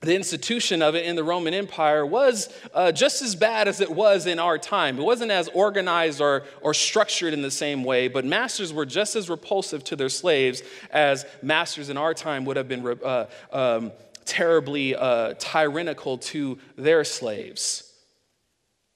[0.00, 3.90] the institution of it in the Roman Empire, was uh, just as bad as it
[3.90, 4.98] was in our time.
[4.98, 9.16] It wasn't as organized or, or structured in the same way, but masters were just
[9.16, 13.92] as repulsive to their slaves as masters in our time would have been uh, um,
[14.24, 17.88] terribly uh, tyrannical to their slaves.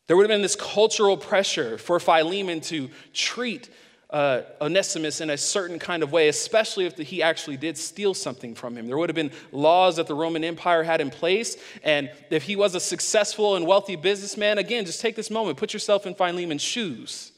[0.07, 3.69] There would have been this cultural pressure for Philemon to treat
[4.11, 8.55] uh, Onesimus in a certain kind of way, especially if he actually did steal something
[8.55, 8.87] from him.
[8.87, 12.55] There would have been laws that the Roman Empire had in place, and if he
[12.55, 16.63] was a successful and wealthy businessman, again, just take this moment, put yourself in Philemon's
[16.63, 17.33] shoes.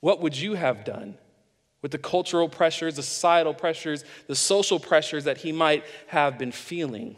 [0.00, 1.18] What would you have done
[1.82, 6.52] with the cultural pressures, the societal pressures, the social pressures that he might have been
[6.52, 7.16] feeling?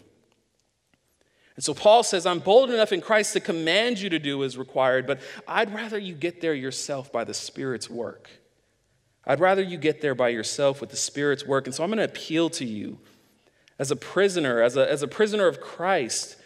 [1.55, 4.57] And so Paul says, I'm bold enough in Christ to command you to do as
[4.57, 8.31] required, but I'd rather you get there yourself by the Spirit's work.
[9.27, 11.67] I'd rather you get there by yourself with the Spirit's work.
[11.67, 12.99] And so I'm going to appeal to you
[13.79, 16.37] as a prisoner, as a, as a prisoner of Christ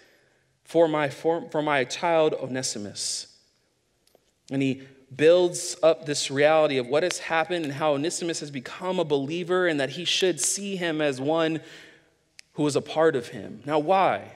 [0.64, 3.28] for my, for, for my child Onesimus.
[4.50, 4.82] And he
[5.14, 9.66] builds up this reality of what has happened and how Onesimus has become a believer
[9.66, 11.60] and that he should see him as one
[12.54, 13.62] who is a part of him.
[13.64, 14.32] Now, why?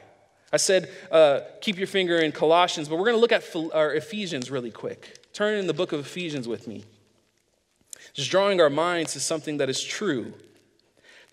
[0.52, 4.50] I said, uh, keep your finger in Colossians, but we're going to look at Ephesians
[4.50, 5.32] really quick.
[5.32, 6.84] Turn in the book of Ephesians with me.
[8.14, 10.34] Just drawing our minds to something that is true.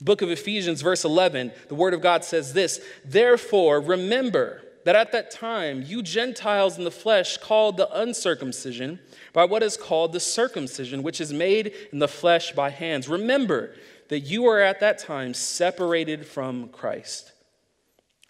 [0.01, 5.11] Book of Ephesians, verse 11, the word of God says this Therefore, remember that at
[5.13, 8.99] that time you Gentiles in the flesh called the uncircumcision
[9.33, 13.09] by what is called the circumcision, which is made in the flesh by hands.
[13.09, 13.73] Remember
[14.09, 17.31] that you were at that time separated from Christ,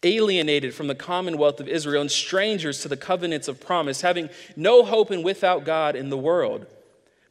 [0.03, 4.85] alienated from the commonwealth of Israel, and strangers to the covenants of promise, having no
[4.85, 6.67] hope and without God in the world.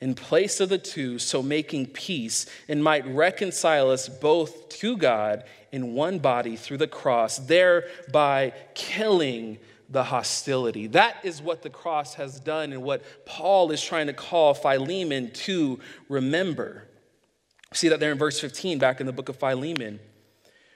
[0.00, 5.44] in place of the two, so making peace, and might reconcile us both to God
[5.72, 10.86] in one body through the cross, thereby killing the hostility.
[10.88, 15.30] That is what the cross has done, and what Paul is trying to call Philemon
[15.32, 16.88] to remember.
[17.72, 20.00] See that there in verse 15, back in the book of Philemon.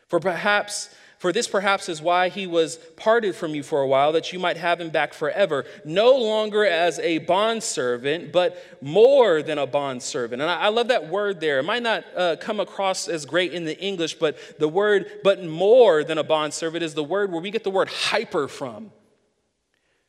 [0.09, 4.13] For perhaps for this perhaps is why he was parted from you for a while,
[4.13, 9.59] that you might have him back forever, no longer as a bondservant, but more than
[9.59, 10.41] a bondservant.
[10.41, 11.59] And I, love that word there.
[11.59, 15.45] It might not uh, come across as great in the English, but the word, but
[15.45, 18.91] more than a bondservant, is the word where we get the word hyper from.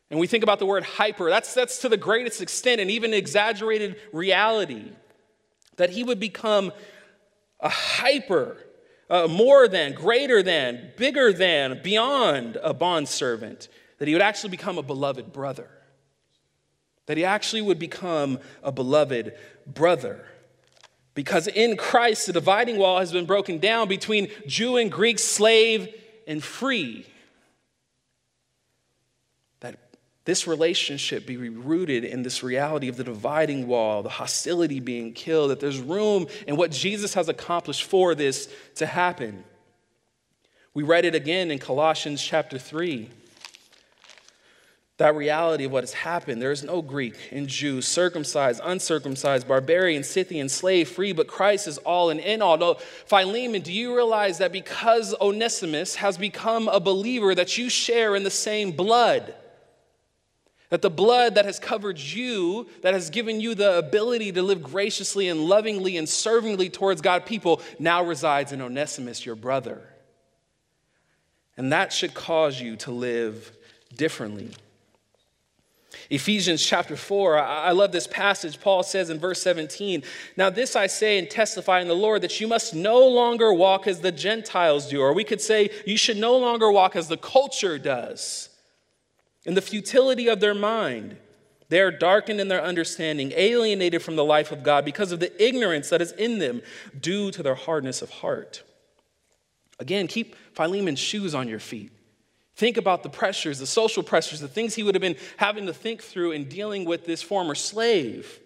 [0.10, 3.14] And we think about the word hyper, that's, that's to the greatest extent and even
[3.14, 4.94] exaggerated reality
[5.76, 6.72] that he would become
[7.60, 8.56] a hyper
[9.12, 14.78] uh, more than, greater than, bigger than, beyond a bondservant, that he would actually become
[14.78, 15.70] a beloved brother.
[17.08, 19.34] That he actually would become a beloved
[19.68, 20.26] brother.
[21.14, 25.94] Because in Christ, the dividing wall has been broken down between Jew and Greek, slave
[26.26, 27.06] and free.
[29.60, 29.78] That
[30.24, 35.50] this relationship be rooted in this reality of the dividing wall, the hostility being killed,
[35.50, 39.44] that there's room in what Jesus has accomplished for this to happen.
[40.74, 43.10] We read it again in Colossians chapter 3
[45.02, 46.40] that reality of what has happened.
[46.40, 51.80] There is no Greek and Jew, circumcised, uncircumcised, barbarian, Scythian, slave, free, but Christ is
[51.80, 52.56] all and in all.
[52.58, 58.16] No, Philemon, do you realize that because Onesimus has become a believer, that you share
[58.16, 59.34] in the same blood?
[60.72, 64.64] That the blood that has covered you, that has given you the ability to live
[64.64, 69.82] graciously and lovingly and servingly towards God people, now resides in Onesimus, your brother.
[71.58, 73.52] And that should cause you to live
[73.96, 74.52] differently.
[76.10, 78.60] Ephesians chapter 4, I love this passage.
[78.60, 80.04] Paul says in verse 17,
[80.38, 83.88] Now this I say and testify in the Lord that you must no longer walk
[83.88, 87.18] as the Gentiles do, or we could say you should no longer walk as the
[87.18, 88.50] culture does,
[89.46, 91.18] in the futility of their mind.
[91.70, 95.44] They are darkened in their understanding, alienated from the life of God because of the
[95.44, 96.62] ignorance that is in them
[97.00, 98.64] due to their hardness of heart.
[99.80, 101.92] Again, keep Philemon's shoes on your feet.
[102.56, 105.74] Think about the pressures, the social pressures, the things he would have been having to
[105.74, 108.40] think through in dealing with this former slave.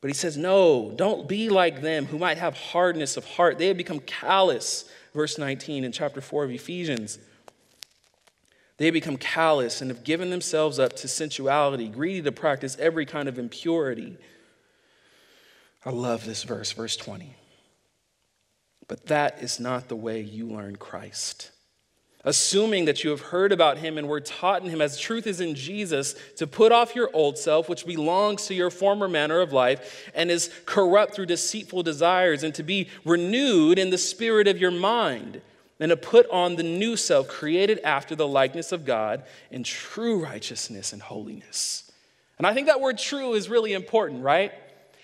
[0.00, 3.58] But he says, No, don't be like them who might have hardness of heart.
[3.58, 4.84] They have become callous,
[5.14, 7.18] verse 19 in chapter 4 of Ephesians.
[8.76, 13.28] They become callous and have given themselves up to sensuality, greedy to practice every kind
[13.28, 14.16] of impurity.
[15.84, 17.36] I love this verse, verse 20.
[18.88, 21.50] But that is not the way you learn Christ
[22.24, 25.40] assuming that you have heard about him and were taught in him as truth is
[25.40, 29.52] in Jesus, to put off your old self, which belongs to your former manner of
[29.52, 34.58] life and is corrupt through deceitful desires, and to be renewed in the spirit of
[34.58, 35.42] your mind,
[35.84, 40.24] and to put on the new self, created after the likeness of God in true
[40.24, 41.92] righteousness and holiness.
[42.38, 44.50] And I think that word true is really important, right?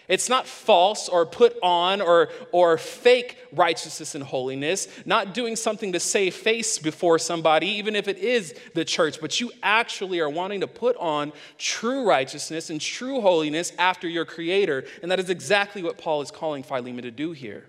[0.09, 5.93] It's not false or put on or, or fake righteousness and holiness, not doing something
[5.93, 10.31] to save face before somebody, even if it is the church, but you actually are
[10.31, 14.85] wanting to put on true righteousness and true holiness after your Creator.
[15.03, 17.67] And that is exactly what Paul is calling Philemon to do here.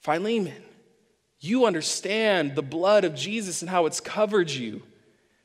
[0.00, 0.62] Philemon,
[1.40, 4.82] you understand the blood of Jesus and how it's covered you.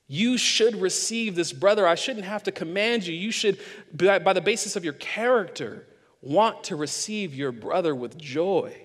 [0.07, 1.87] You should receive this brother.
[1.87, 3.13] I shouldn't have to command you.
[3.13, 3.59] You should,
[3.95, 5.87] by the basis of your character,
[6.21, 8.75] want to receive your brother with joy.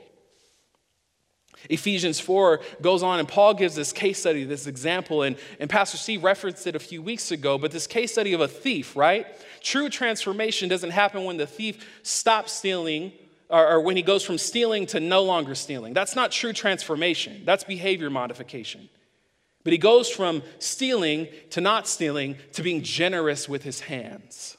[1.69, 5.97] Ephesians 4 goes on, and Paul gives this case study, this example, and, and Pastor
[5.97, 9.27] C referenced it a few weeks ago, but this case study of a thief, right?
[9.63, 13.13] True transformation doesn't happen when the thief stops stealing
[13.49, 15.95] or, or when he goes from stealing to no longer stealing.
[15.95, 18.89] That's not true transformation, that's behavior modification.
[19.65, 24.57] But he goes from stealing to not stealing to being generous with his hands,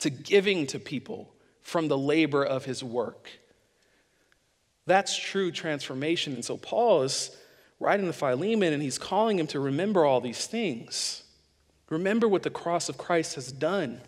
[0.00, 3.30] to giving to people from the labor of his work.
[4.86, 6.32] That's true transformation.
[6.32, 7.36] And so Paul is
[7.78, 11.22] writing to Philemon and he's calling him to remember all these things.
[11.90, 14.00] Remember what the cross of Christ has done,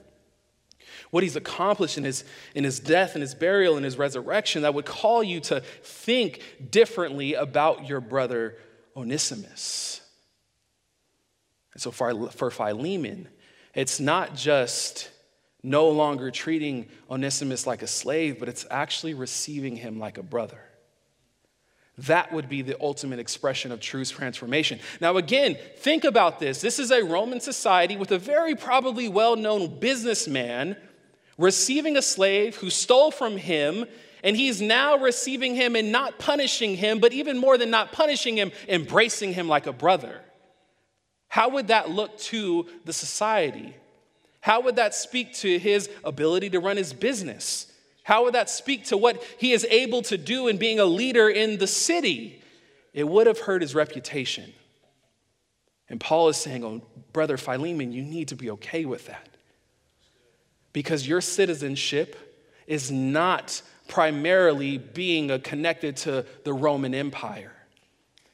[1.11, 4.74] what he's accomplished in his, in his death and his burial and his resurrection that
[4.74, 8.56] would call you to think differently about your brother
[8.96, 10.00] Onesimus.
[11.72, 13.28] And so for, for Philemon,
[13.74, 15.11] it's not just
[15.62, 20.61] no longer treating Onesimus like a slave, but it's actually receiving him like a brother.
[21.98, 24.80] That would be the ultimate expression of true transformation.
[25.00, 26.61] Now, again, think about this.
[26.62, 30.76] This is a Roman society with a very probably well known businessman
[31.41, 33.86] receiving a slave who stole from him
[34.22, 38.36] and he's now receiving him and not punishing him, but even more than not punishing
[38.36, 40.20] him, embracing him like a brother.
[41.28, 43.74] How would that look to the society?
[44.41, 47.72] How would that speak to his ability to run his business?
[48.03, 51.28] How would that speak to what he is able to do in being a leader
[51.28, 52.43] in the city?
[52.93, 54.53] It would have hurt his reputation.
[55.88, 56.82] And Paul is saying, Oh,
[57.12, 59.30] brother Philemon, you need to be okay with that.
[60.72, 62.16] Because your citizenship
[62.66, 67.52] is not primarily being connected to the Roman Empire.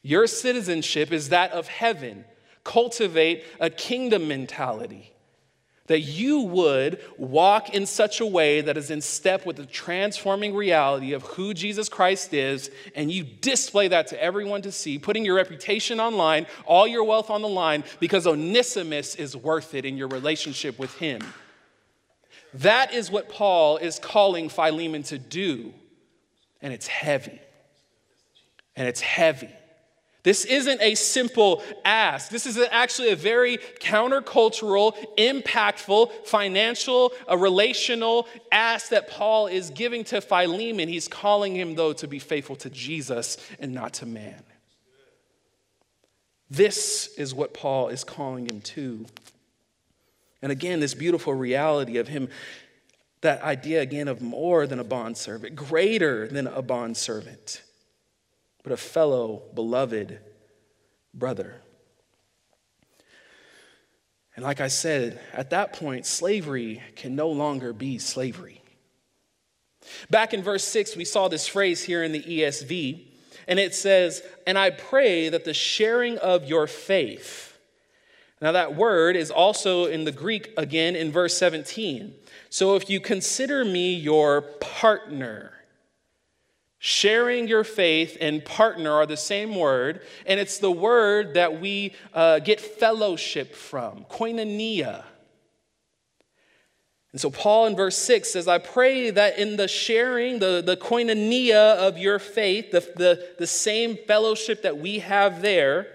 [0.03, 2.25] Your citizenship is that of heaven.
[2.63, 5.13] Cultivate a kingdom mentality.
[5.87, 10.55] That you would walk in such a way that is in step with the transforming
[10.55, 15.25] reality of who Jesus Christ is, and you display that to everyone to see, putting
[15.25, 19.97] your reputation online, all your wealth on the line, because Onesimus is worth it in
[19.97, 21.23] your relationship with him.
[22.61, 25.75] That is what Paul is calling Philemon to do.
[26.63, 27.41] And it's heavy.
[28.75, 29.51] And it's heavy.
[30.23, 32.31] This isn't a simple ask.
[32.31, 40.03] This is actually a very countercultural, impactful, financial, a relational ask that Paul is giving
[40.05, 40.89] to Philemon.
[40.89, 44.43] He's calling him, though, to be faithful to Jesus and not to man.
[46.51, 49.07] This is what Paul is calling him to.
[50.43, 52.29] And again, this beautiful reality of him,
[53.21, 57.63] that idea again of more than a bondservant, greater than a bondservant
[58.67, 60.19] but a fellow beloved
[61.15, 61.55] brother.
[64.35, 68.61] And like I said, at that point, slavery can no longer be slavery.
[70.11, 73.07] Back in verse 6, we saw this phrase here in the ESV,
[73.47, 77.46] and it says, And I pray that the sharing of your faith.
[78.41, 82.15] Now, that word is also in the Greek again in verse 17.
[82.51, 85.57] So if you consider me your partner,
[86.79, 91.95] Sharing your faith and partner are the same word, and it's the word that we
[92.15, 95.03] uh, get fellowship from, koinonia.
[97.13, 100.77] And so, Paul in verse 6 says, I pray that in the sharing, the, the
[100.77, 105.89] koinonia of your faith, the, the, the same fellowship that we have there,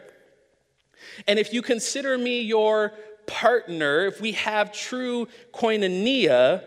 [1.28, 2.93] and if you consider me your
[3.28, 6.64] partner, if we have true koinonia,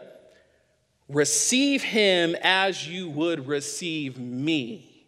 [1.08, 5.06] Receive him as you would receive me.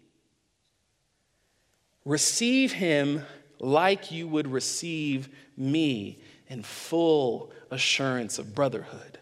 [2.05, 3.24] Receive him
[3.59, 6.18] like you would receive me
[6.49, 9.18] in full assurance of brotherhood.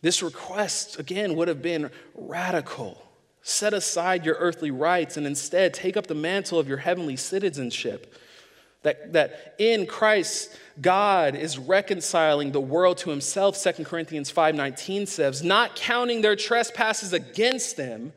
[0.00, 3.06] This request, again, would have been radical.
[3.50, 8.14] Set aside your earthly rights and instead take up the mantle of your heavenly citizenship.
[8.84, 15.42] That, that in Christ, God is reconciling the world to himself, 2 Corinthians 5:19 says,
[15.42, 18.12] not counting their trespasses against them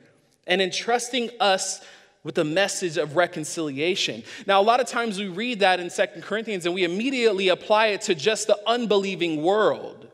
[0.45, 1.81] and entrusting us
[2.23, 4.21] with the message of reconciliation.
[4.45, 7.87] Now, a lot of times we read that in 2 Corinthians and we immediately apply
[7.87, 10.09] it to just the unbelieving world.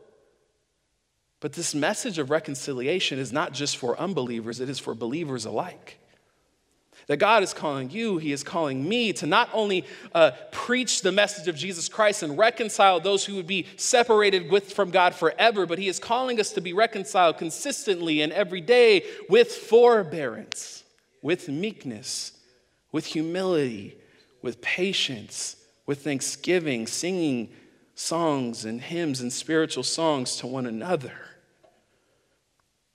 [1.40, 5.98] But this message of reconciliation is not just for unbelievers, it is for believers alike.
[7.06, 9.84] That God is calling you, He is calling me to not only
[10.14, 14.72] uh, preach the message of Jesus Christ and reconcile those who would be separated with,
[14.72, 19.04] from God forever, but He is calling us to be reconciled consistently and every day
[19.28, 20.84] with forbearance,
[21.22, 22.32] with meekness,
[22.92, 23.96] with humility,
[24.42, 27.50] with patience, with thanksgiving, singing
[27.94, 31.29] songs and hymns and spiritual songs to one another.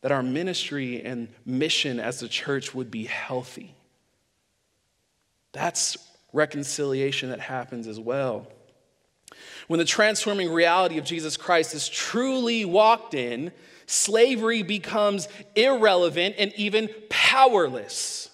[0.05, 3.75] That our ministry and mission as a church would be healthy
[5.55, 5.97] that's
[6.33, 8.45] reconciliation that happens as well.
[9.67, 13.53] When the transforming reality of Jesus Christ is truly walked in,
[13.85, 18.29] slavery becomes irrelevant and even powerless.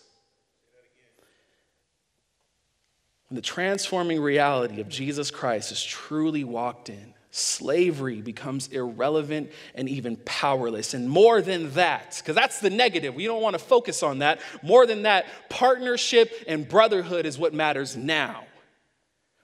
[3.30, 9.88] When the transforming reality of Jesus Christ is truly walked in, slavery becomes irrelevant and
[9.90, 10.94] even powerless.
[10.94, 14.40] And more than that, because that's the negative, we don't want to focus on that.
[14.62, 18.44] More than that, partnership and brotherhood is what matters now.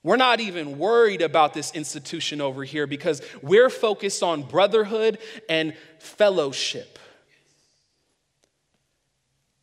[0.04, 5.18] We're not even worried about this institution over here because we're focused on brotherhood
[5.50, 7.00] and fellowship.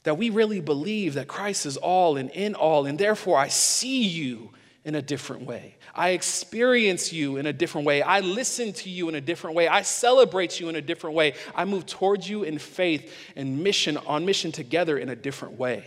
[0.02, 4.02] That we really believe that Christ is all and in all, and therefore I see
[4.02, 4.50] you
[4.84, 5.76] in a different way.
[5.94, 8.02] I experience you in a different way.
[8.02, 9.66] I listen to you in a different way.
[9.66, 11.34] I celebrate you in a different way.
[11.54, 15.84] I move towards you in faith and mission, on mission together in a different way.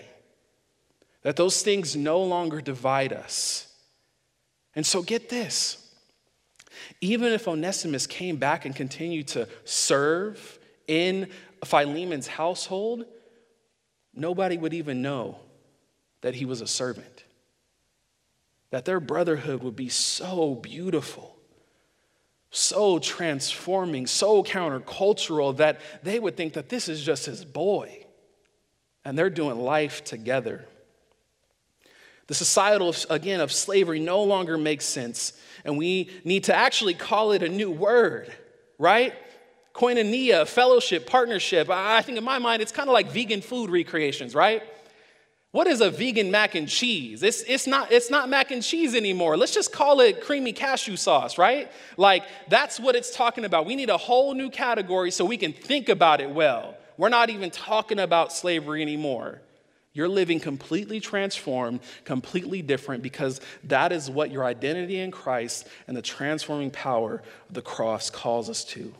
[1.21, 3.71] That those things no longer divide us.
[4.75, 5.83] And so get this
[7.01, 11.29] even if Onesimus came back and continued to serve in
[11.65, 13.05] Philemon's household,
[14.13, 15.37] nobody would even know
[16.21, 17.23] that he was a servant
[18.71, 21.37] that their brotherhood would be so beautiful,
[22.51, 28.05] so transforming, so countercultural that they would think that this is just his boy
[29.05, 30.65] and they're doing life together.
[32.27, 35.31] The societal, again, of slavery no longer makes sense,
[35.63, 38.29] and we need to actually call it a new word,
[38.77, 39.13] right?
[39.73, 41.69] Koinonia, fellowship, partnership.
[41.69, 44.61] I think in my mind, it's kind of like vegan food recreations, right?
[45.51, 47.23] What is a vegan mac and cheese?
[47.23, 49.37] It's, it's, not, it's not mac and cheese anymore.
[49.37, 51.71] Let's just call it creamy cashew sauce, right?
[51.95, 53.65] Like, that's what it's talking about.
[53.65, 56.75] We need a whole new category so we can think about it well.
[56.97, 59.41] We're not even talking about slavery anymore.
[59.93, 65.97] You're living completely transformed, completely different, because that is what your identity in Christ and
[65.97, 68.93] the transforming power of the cross calls us to.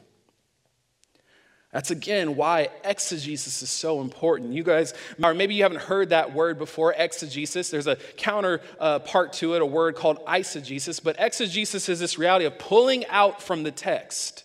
[1.77, 4.51] That's again why exegesis is so important.
[4.51, 7.69] You guys, or maybe you haven't heard that word before, exegesis.
[7.69, 10.99] There's a counter uh, part to it, a word called eisegesis.
[11.03, 14.43] But exegesis is this reality of pulling out from the text.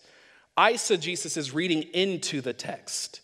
[0.59, 3.22] Eisegesis is reading into the text.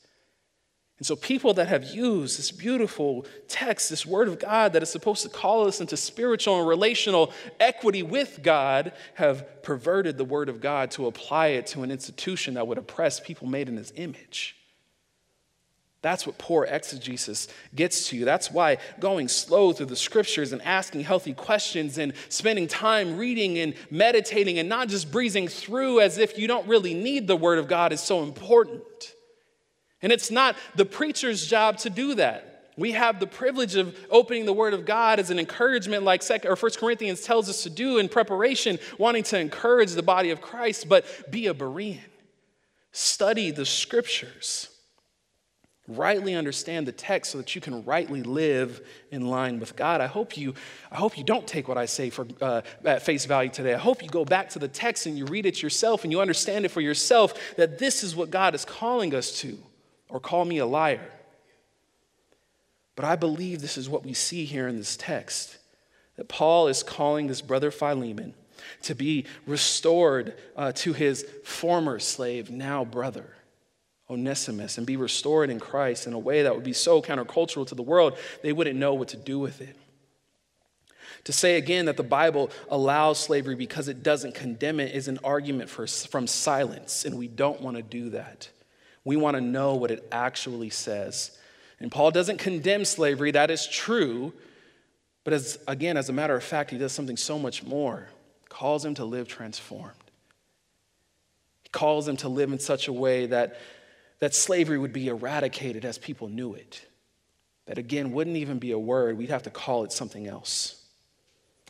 [0.99, 4.91] And so, people that have used this beautiful text, this word of God that is
[4.91, 10.49] supposed to call us into spiritual and relational equity with God, have perverted the word
[10.49, 13.93] of God to apply it to an institution that would oppress people made in his
[13.95, 14.57] image.
[16.01, 18.25] That's what poor exegesis gets to you.
[18.25, 23.59] That's why going slow through the scriptures and asking healthy questions and spending time reading
[23.59, 27.59] and meditating and not just breezing through as if you don't really need the word
[27.59, 29.15] of God is so important.
[30.03, 32.49] And it's not the preacher's job to do that.
[32.79, 36.49] We have the privilege of opening the Word of God as an encouragement, like Second
[36.51, 40.41] or First Corinthians tells us to do in preparation, wanting to encourage the body of
[40.41, 41.99] Christ, but be a Berean.
[42.93, 44.69] Study the scriptures.
[45.89, 50.01] Rightly understand the text so that you can rightly live in line with God.
[50.01, 50.55] I hope you,
[50.93, 53.75] I hope you don't take what I say for, uh, at face value today.
[53.75, 56.21] I hope you go back to the text and you read it yourself and you
[56.21, 59.59] understand it for yourself that this is what God is calling us to
[60.09, 61.11] or call me a liar.
[62.97, 65.57] But I believe this is what we see here in this text
[66.17, 68.35] that Paul is calling this brother Philemon
[68.83, 73.35] to be restored uh, to his former slave, now brother.
[74.11, 77.75] Onesimus and be restored in Christ in a way that would be so countercultural to
[77.75, 79.77] the world, they wouldn't know what to do with it.
[81.25, 85.19] To say again that the Bible allows slavery because it doesn't condemn it is an
[85.23, 88.49] argument for, from silence, and we don't want to do that.
[89.09, 91.31] We want to know what it actually says.
[91.81, 94.35] And Paul doesn't condemn slavery, that is true.
[95.25, 98.09] But as, again, as a matter of fact, he does something so much more.
[98.51, 99.95] Calls him to live transformed.
[101.63, 103.59] He calls him to live in such a way that,
[104.19, 106.85] that slavery would be eradicated as people knew it.
[107.65, 110.85] That again wouldn't even be a word, we'd have to call it something else.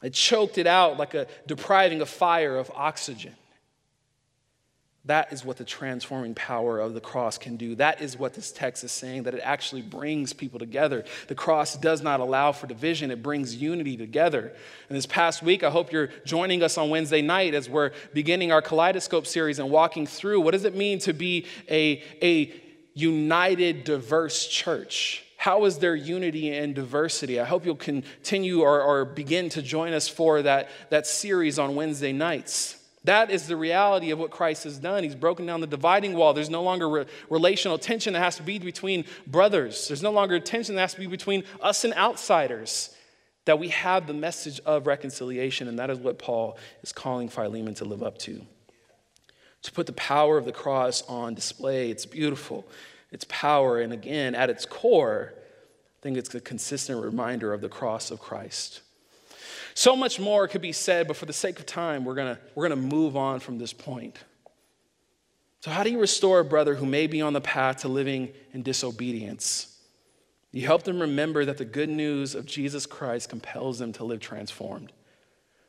[0.02, 3.36] It choked it out like a depriving a fire of oxygen.
[5.08, 7.74] That is what the transforming power of the cross can do.
[7.76, 11.02] That is what this text is saying, that it actually brings people together.
[11.28, 14.52] The cross does not allow for division, it brings unity together.
[14.90, 18.52] And this past week, I hope you're joining us on Wednesday night as we're beginning
[18.52, 22.52] our Kaleidoscope series and walking through what does it mean to be a, a
[22.92, 25.24] united, diverse church.
[25.38, 27.40] How is there unity and diversity?
[27.40, 31.76] I hope you'll continue or, or begin to join us for that, that series on
[31.76, 32.77] Wednesday nights.
[33.08, 35.02] That is the reality of what Christ has done.
[35.02, 36.34] He's broken down the dividing wall.
[36.34, 40.38] There's no longer re- relational tension that has to be between brothers, there's no longer
[40.38, 42.94] tension that has to be between us and outsiders.
[43.46, 47.72] That we have the message of reconciliation, and that is what Paul is calling Philemon
[47.76, 48.42] to live up to.
[49.62, 51.90] To put the power of the cross on display.
[51.90, 52.68] It's beautiful.
[53.10, 57.70] Its power, and again, at its core, I think it's a consistent reminder of the
[57.70, 58.82] cross of Christ.
[59.78, 62.68] So much more could be said, but for the sake of time, we're going we're
[62.68, 64.18] going to move on from this point.
[65.60, 68.30] So, how do you restore a brother who may be on the path to living
[68.52, 69.78] in disobedience?
[70.50, 74.18] You help them remember that the good news of Jesus Christ compels them to live
[74.18, 74.90] transformed.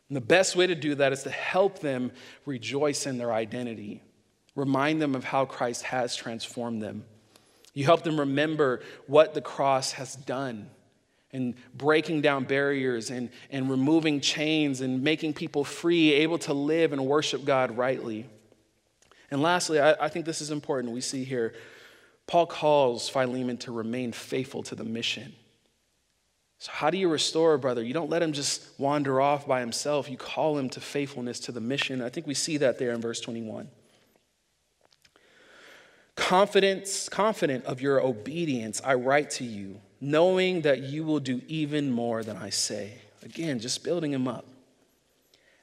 [0.08, 2.12] And the best way to do that is to help them
[2.48, 4.02] rejoice in their identity,
[4.56, 7.06] remind them of how Christ has transformed them.
[7.76, 10.72] You help them remember what the cross has done
[11.32, 16.92] and breaking down barriers and, and removing chains and making people free, able to live
[16.92, 18.26] and worship God rightly.
[19.32, 20.94] And lastly, I, I think this is important.
[20.94, 21.54] We see here,
[22.26, 25.34] Paul calls Philemon to remain faithful to the mission.
[26.58, 27.82] So, how do you restore a brother?
[27.82, 30.10] You don't let him just wander off by himself.
[30.10, 32.02] You call him to faithfulness to the mission.
[32.02, 33.70] I think we see that there in verse 21.
[36.16, 41.92] Confidence, confident of your obedience, I write to you knowing that you will do even
[41.92, 42.94] more than I say.
[43.24, 44.46] Again, just building him up.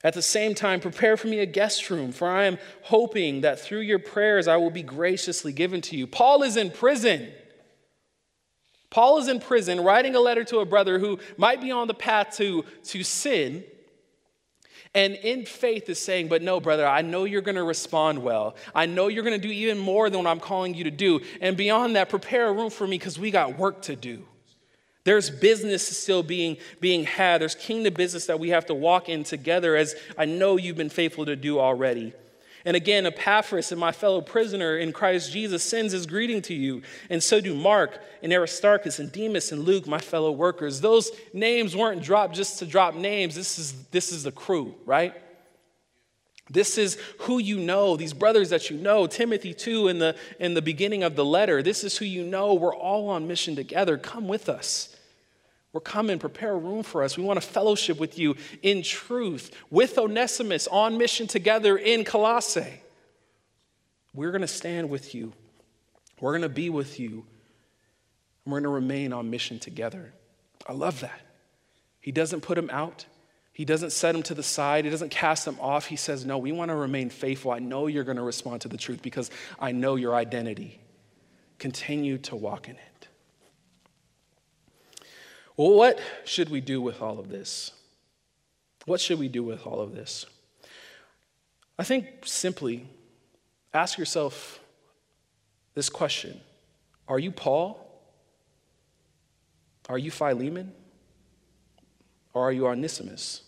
[0.04, 3.58] At the same time, prepare for me a guest room, for I am hoping that
[3.58, 6.06] through your prayers I will be graciously given to you.
[6.06, 7.32] Paul is in prison.
[8.90, 11.94] Paul is in prison writing a letter to a brother who might be on the
[11.94, 13.64] path to, to sin
[14.96, 18.56] and in faith is saying, But no, brother, I know you're going to respond well.
[18.74, 21.20] I know you're going to do even more than what I'm calling you to do.
[21.42, 24.24] And beyond that, prepare a room for me because we got work to do.
[25.04, 27.42] There's business still being, being had.
[27.42, 30.88] There's kingdom business that we have to walk in together, as I know you've been
[30.88, 32.14] faithful to do already.
[32.66, 36.82] And again, Epaphras and my fellow prisoner in Christ Jesus sends his greeting to you.
[37.08, 40.80] And so do Mark and Aristarchus and Demas and Luke, my fellow workers.
[40.80, 43.36] Those names weren't dropped just to drop names.
[43.36, 45.14] This is, this is the crew, right?
[46.50, 50.54] This is who you know, these brothers that you know, Timothy too in the in
[50.54, 51.62] the beginning of the letter.
[51.62, 52.54] This is who you know.
[52.54, 53.96] We're all on mission together.
[53.96, 54.95] Come with us.
[55.76, 57.18] We're coming, prepare a room for us.
[57.18, 62.80] We want to fellowship with you in truth, with Onesimus on mission together in Colossae.
[64.14, 65.34] We're going to stand with you.
[66.18, 67.26] We're going to be with you.
[68.46, 70.14] And we're going to remain on mission together.
[70.66, 71.20] I love that.
[72.00, 73.04] He doesn't put him out.
[73.52, 74.86] He doesn't set him to the side.
[74.86, 75.84] He doesn't cast him off.
[75.84, 77.50] He says, No, we want to remain faithful.
[77.50, 80.80] I know you're going to respond to the truth because I know your identity.
[81.58, 82.95] Continue to walk in it.
[85.56, 87.72] Well, what should we do with all of this?
[88.84, 90.26] What should we do with all of this?
[91.78, 92.86] I think simply
[93.72, 94.60] ask yourself
[95.74, 96.40] this question
[97.08, 97.82] Are you Paul?
[99.88, 100.72] Are you Philemon?
[102.34, 103.42] Or are you Onesimus?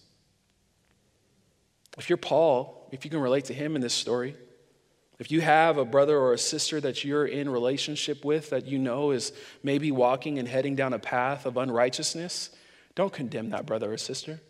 [1.98, 4.34] If you're Paul, if you can relate to him in this story,
[5.18, 8.78] if you have a brother or a sister that you're in relationship with that you
[8.78, 9.32] know is
[9.64, 12.50] maybe walking and heading down a path of unrighteousness,
[12.94, 14.40] don't condemn that brother or sister.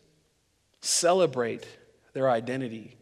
[0.82, 1.66] Celebrate
[2.12, 2.96] their identity.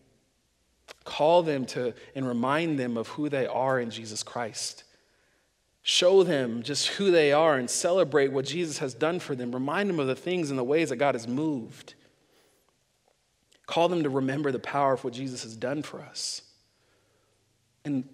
[1.04, 4.84] Call them to and remind them of who they are in Jesus Christ.
[5.82, 9.52] Show them just who they are and celebrate what Jesus has done for them.
[9.52, 11.94] Remind them of the things and the ways that God has moved.
[13.66, 16.42] Call them to remember the power of what Jesus has done for us
[17.86, 18.06] and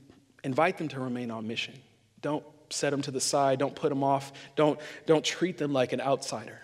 [0.45, 1.75] invite them to remain on mission.
[2.21, 5.93] Don't set them to the side, don't put them off, don't, don't treat them like
[5.93, 6.61] an outsider.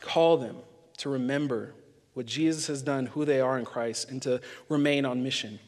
[0.00, 0.56] Call them
[0.98, 1.74] to remember
[2.14, 5.58] what Jesus has done, who they are in Christ, and to remain on mission.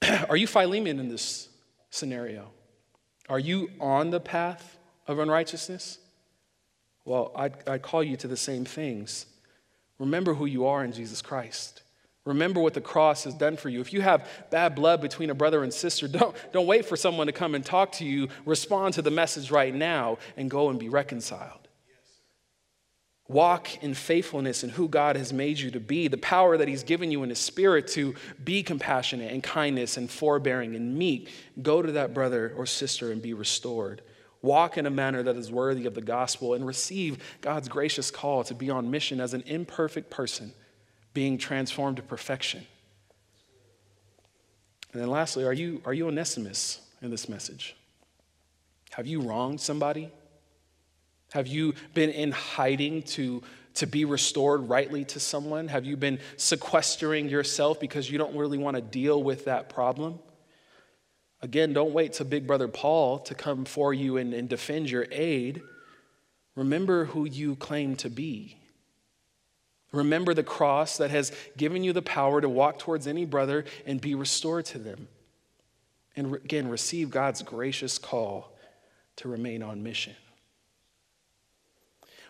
[0.28, 1.48] are you Philemon in this
[1.90, 2.50] scenario?
[3.28, 5.98] Are you on the path of unrighteousness?
[7.04, 9.26] Well, I'd, I'd call you to the same things.
[9.98, 11.82] Remember who you are in Jesus Christ.
[12.24, 13.80] Remember what the cross has done for you.
[13.80, 17.26] If you have bad blood between a brother and sister, don't, don't wait for someone
[17.26, 18.28] to come and talk to you.
[18.44, 21.58] Respond to the message right now and go and be reconciled.
[23.28, 26.82] Walk in faithfulness in who God has made you to be, the power that He's
[26.82, 28.14] given you in His Spirit to
[28.44, 31.30] be compassionate and kindness and forbearing and meek.
[31.62, 34.02] Go to that brother or sister and be restored.
[34.42, 38.44] Walk in a manner that is worthy of the gospel and receive God's gracious call
[38.44, 40.52] to be on mission as an imperfect person
[41.14, 42.66] being transformed to perfection.
[44.92, 47.76] And then lastly, are you, are you Onesimus in this message?
[48.92, 50.10] Have you wronged somebody?
[51.32, 53.42] Have you been in hiding to,
[53.74, 55.68] to be restored rightly to someone?
[55.68, 60.18] Have you been sequestering yourself because you don't really want to deal with that problem?
[61.40, 65.06] Again, don't wait till Big Brother Paul to come for you and, and defend your
[65.10, 65.62] aid.
[66.54, 68.58] Remember who you claim to be.
[69.92, 74.00] Remember the cross that has given you the power to walk towards any brother and
[74.00, 75.08] be restored to them.
[76.16, 78.56] And again, receive God's gracious call
[79.16, 80.14] to remain on mission.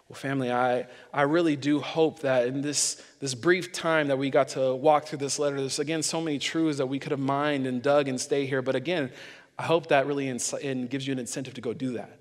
[0.08, 4.28] Well, family, I, I really do hope that in this, this brief time that we
[4.28, 7.20] got to walk through this letter, there's again so many truths that we could have
[7.20, 8.60] mined and dug and stay here.
[8.60, 9.10] But again,
[9.58, 10.54] I hope that really ins-
[10.88, 12.18] gives you an incentive to go do that,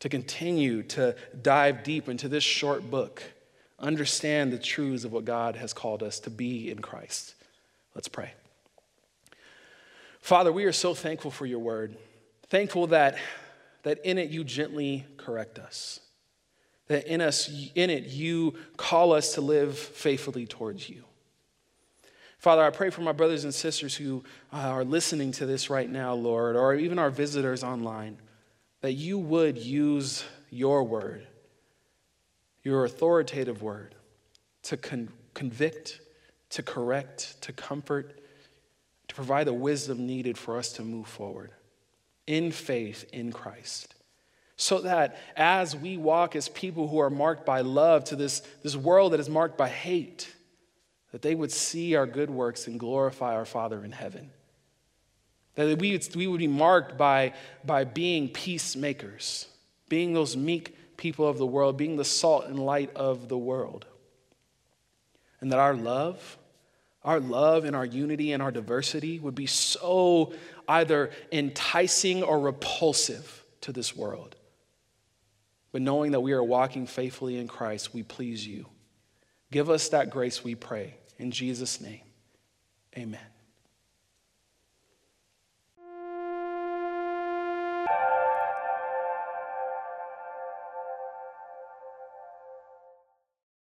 [0.00, 3.22] to continue to dive deep into this short book
[3.80, 7.34] understand the truths of what God has called us to be in Christ.
[7.94, 8.32] Let's pray.
[10.20, 11.96] Father, we are so thankful for your word.
[12.48, 13.16] Thankful that,
[13.82, 16.00] that in it you gently correct us.
[16.88, 21.04] That in us, in it, you call us to live faithfully towards you.
[22.38, 25.88] Father, I pray for my brothers and sisters who uh, are listening to this right
[25.88, 28.18] now, Lord, or even our visitors online,
[28.80, 31.26] that you would use your word
[32.62, 33.94] your authoritative word
[34.62, 36.00] to con- convict,
[36.50, 38.20] to correct, to comfort,
[39.08, 41.50] to provide the wisdom needed for us to move forward
[42.26, 43.94] in faith in Christ.
[44.56, 48.76] So that as we walk as people who are marked by love to this, this
[48.76, 50.32] world that is marked by hate,
[51.12, 54.30] that they would see our good works and glorify our Father in heaven.
[55.54, 57.32] That we would, we would be marked by,
[57.64, 59.46] by being peacemakers,
[59.88, 63.86] being those meek people of the world, being the salt and light of the world.
[65.40, 66.38] And that our love,
[67.02, 70.34] our love and our unity and our diversity would be so
[70.68, 74.36] either enticing or repulsive to this world.
[75.72, 78.66] But knowing that we are walking faithfully in Christ, we please you.
[79.50, 80.94] Give us that grace, we pray.
[81.18, 82.02] In Jesus' name,
[82.96, 83.20] amen.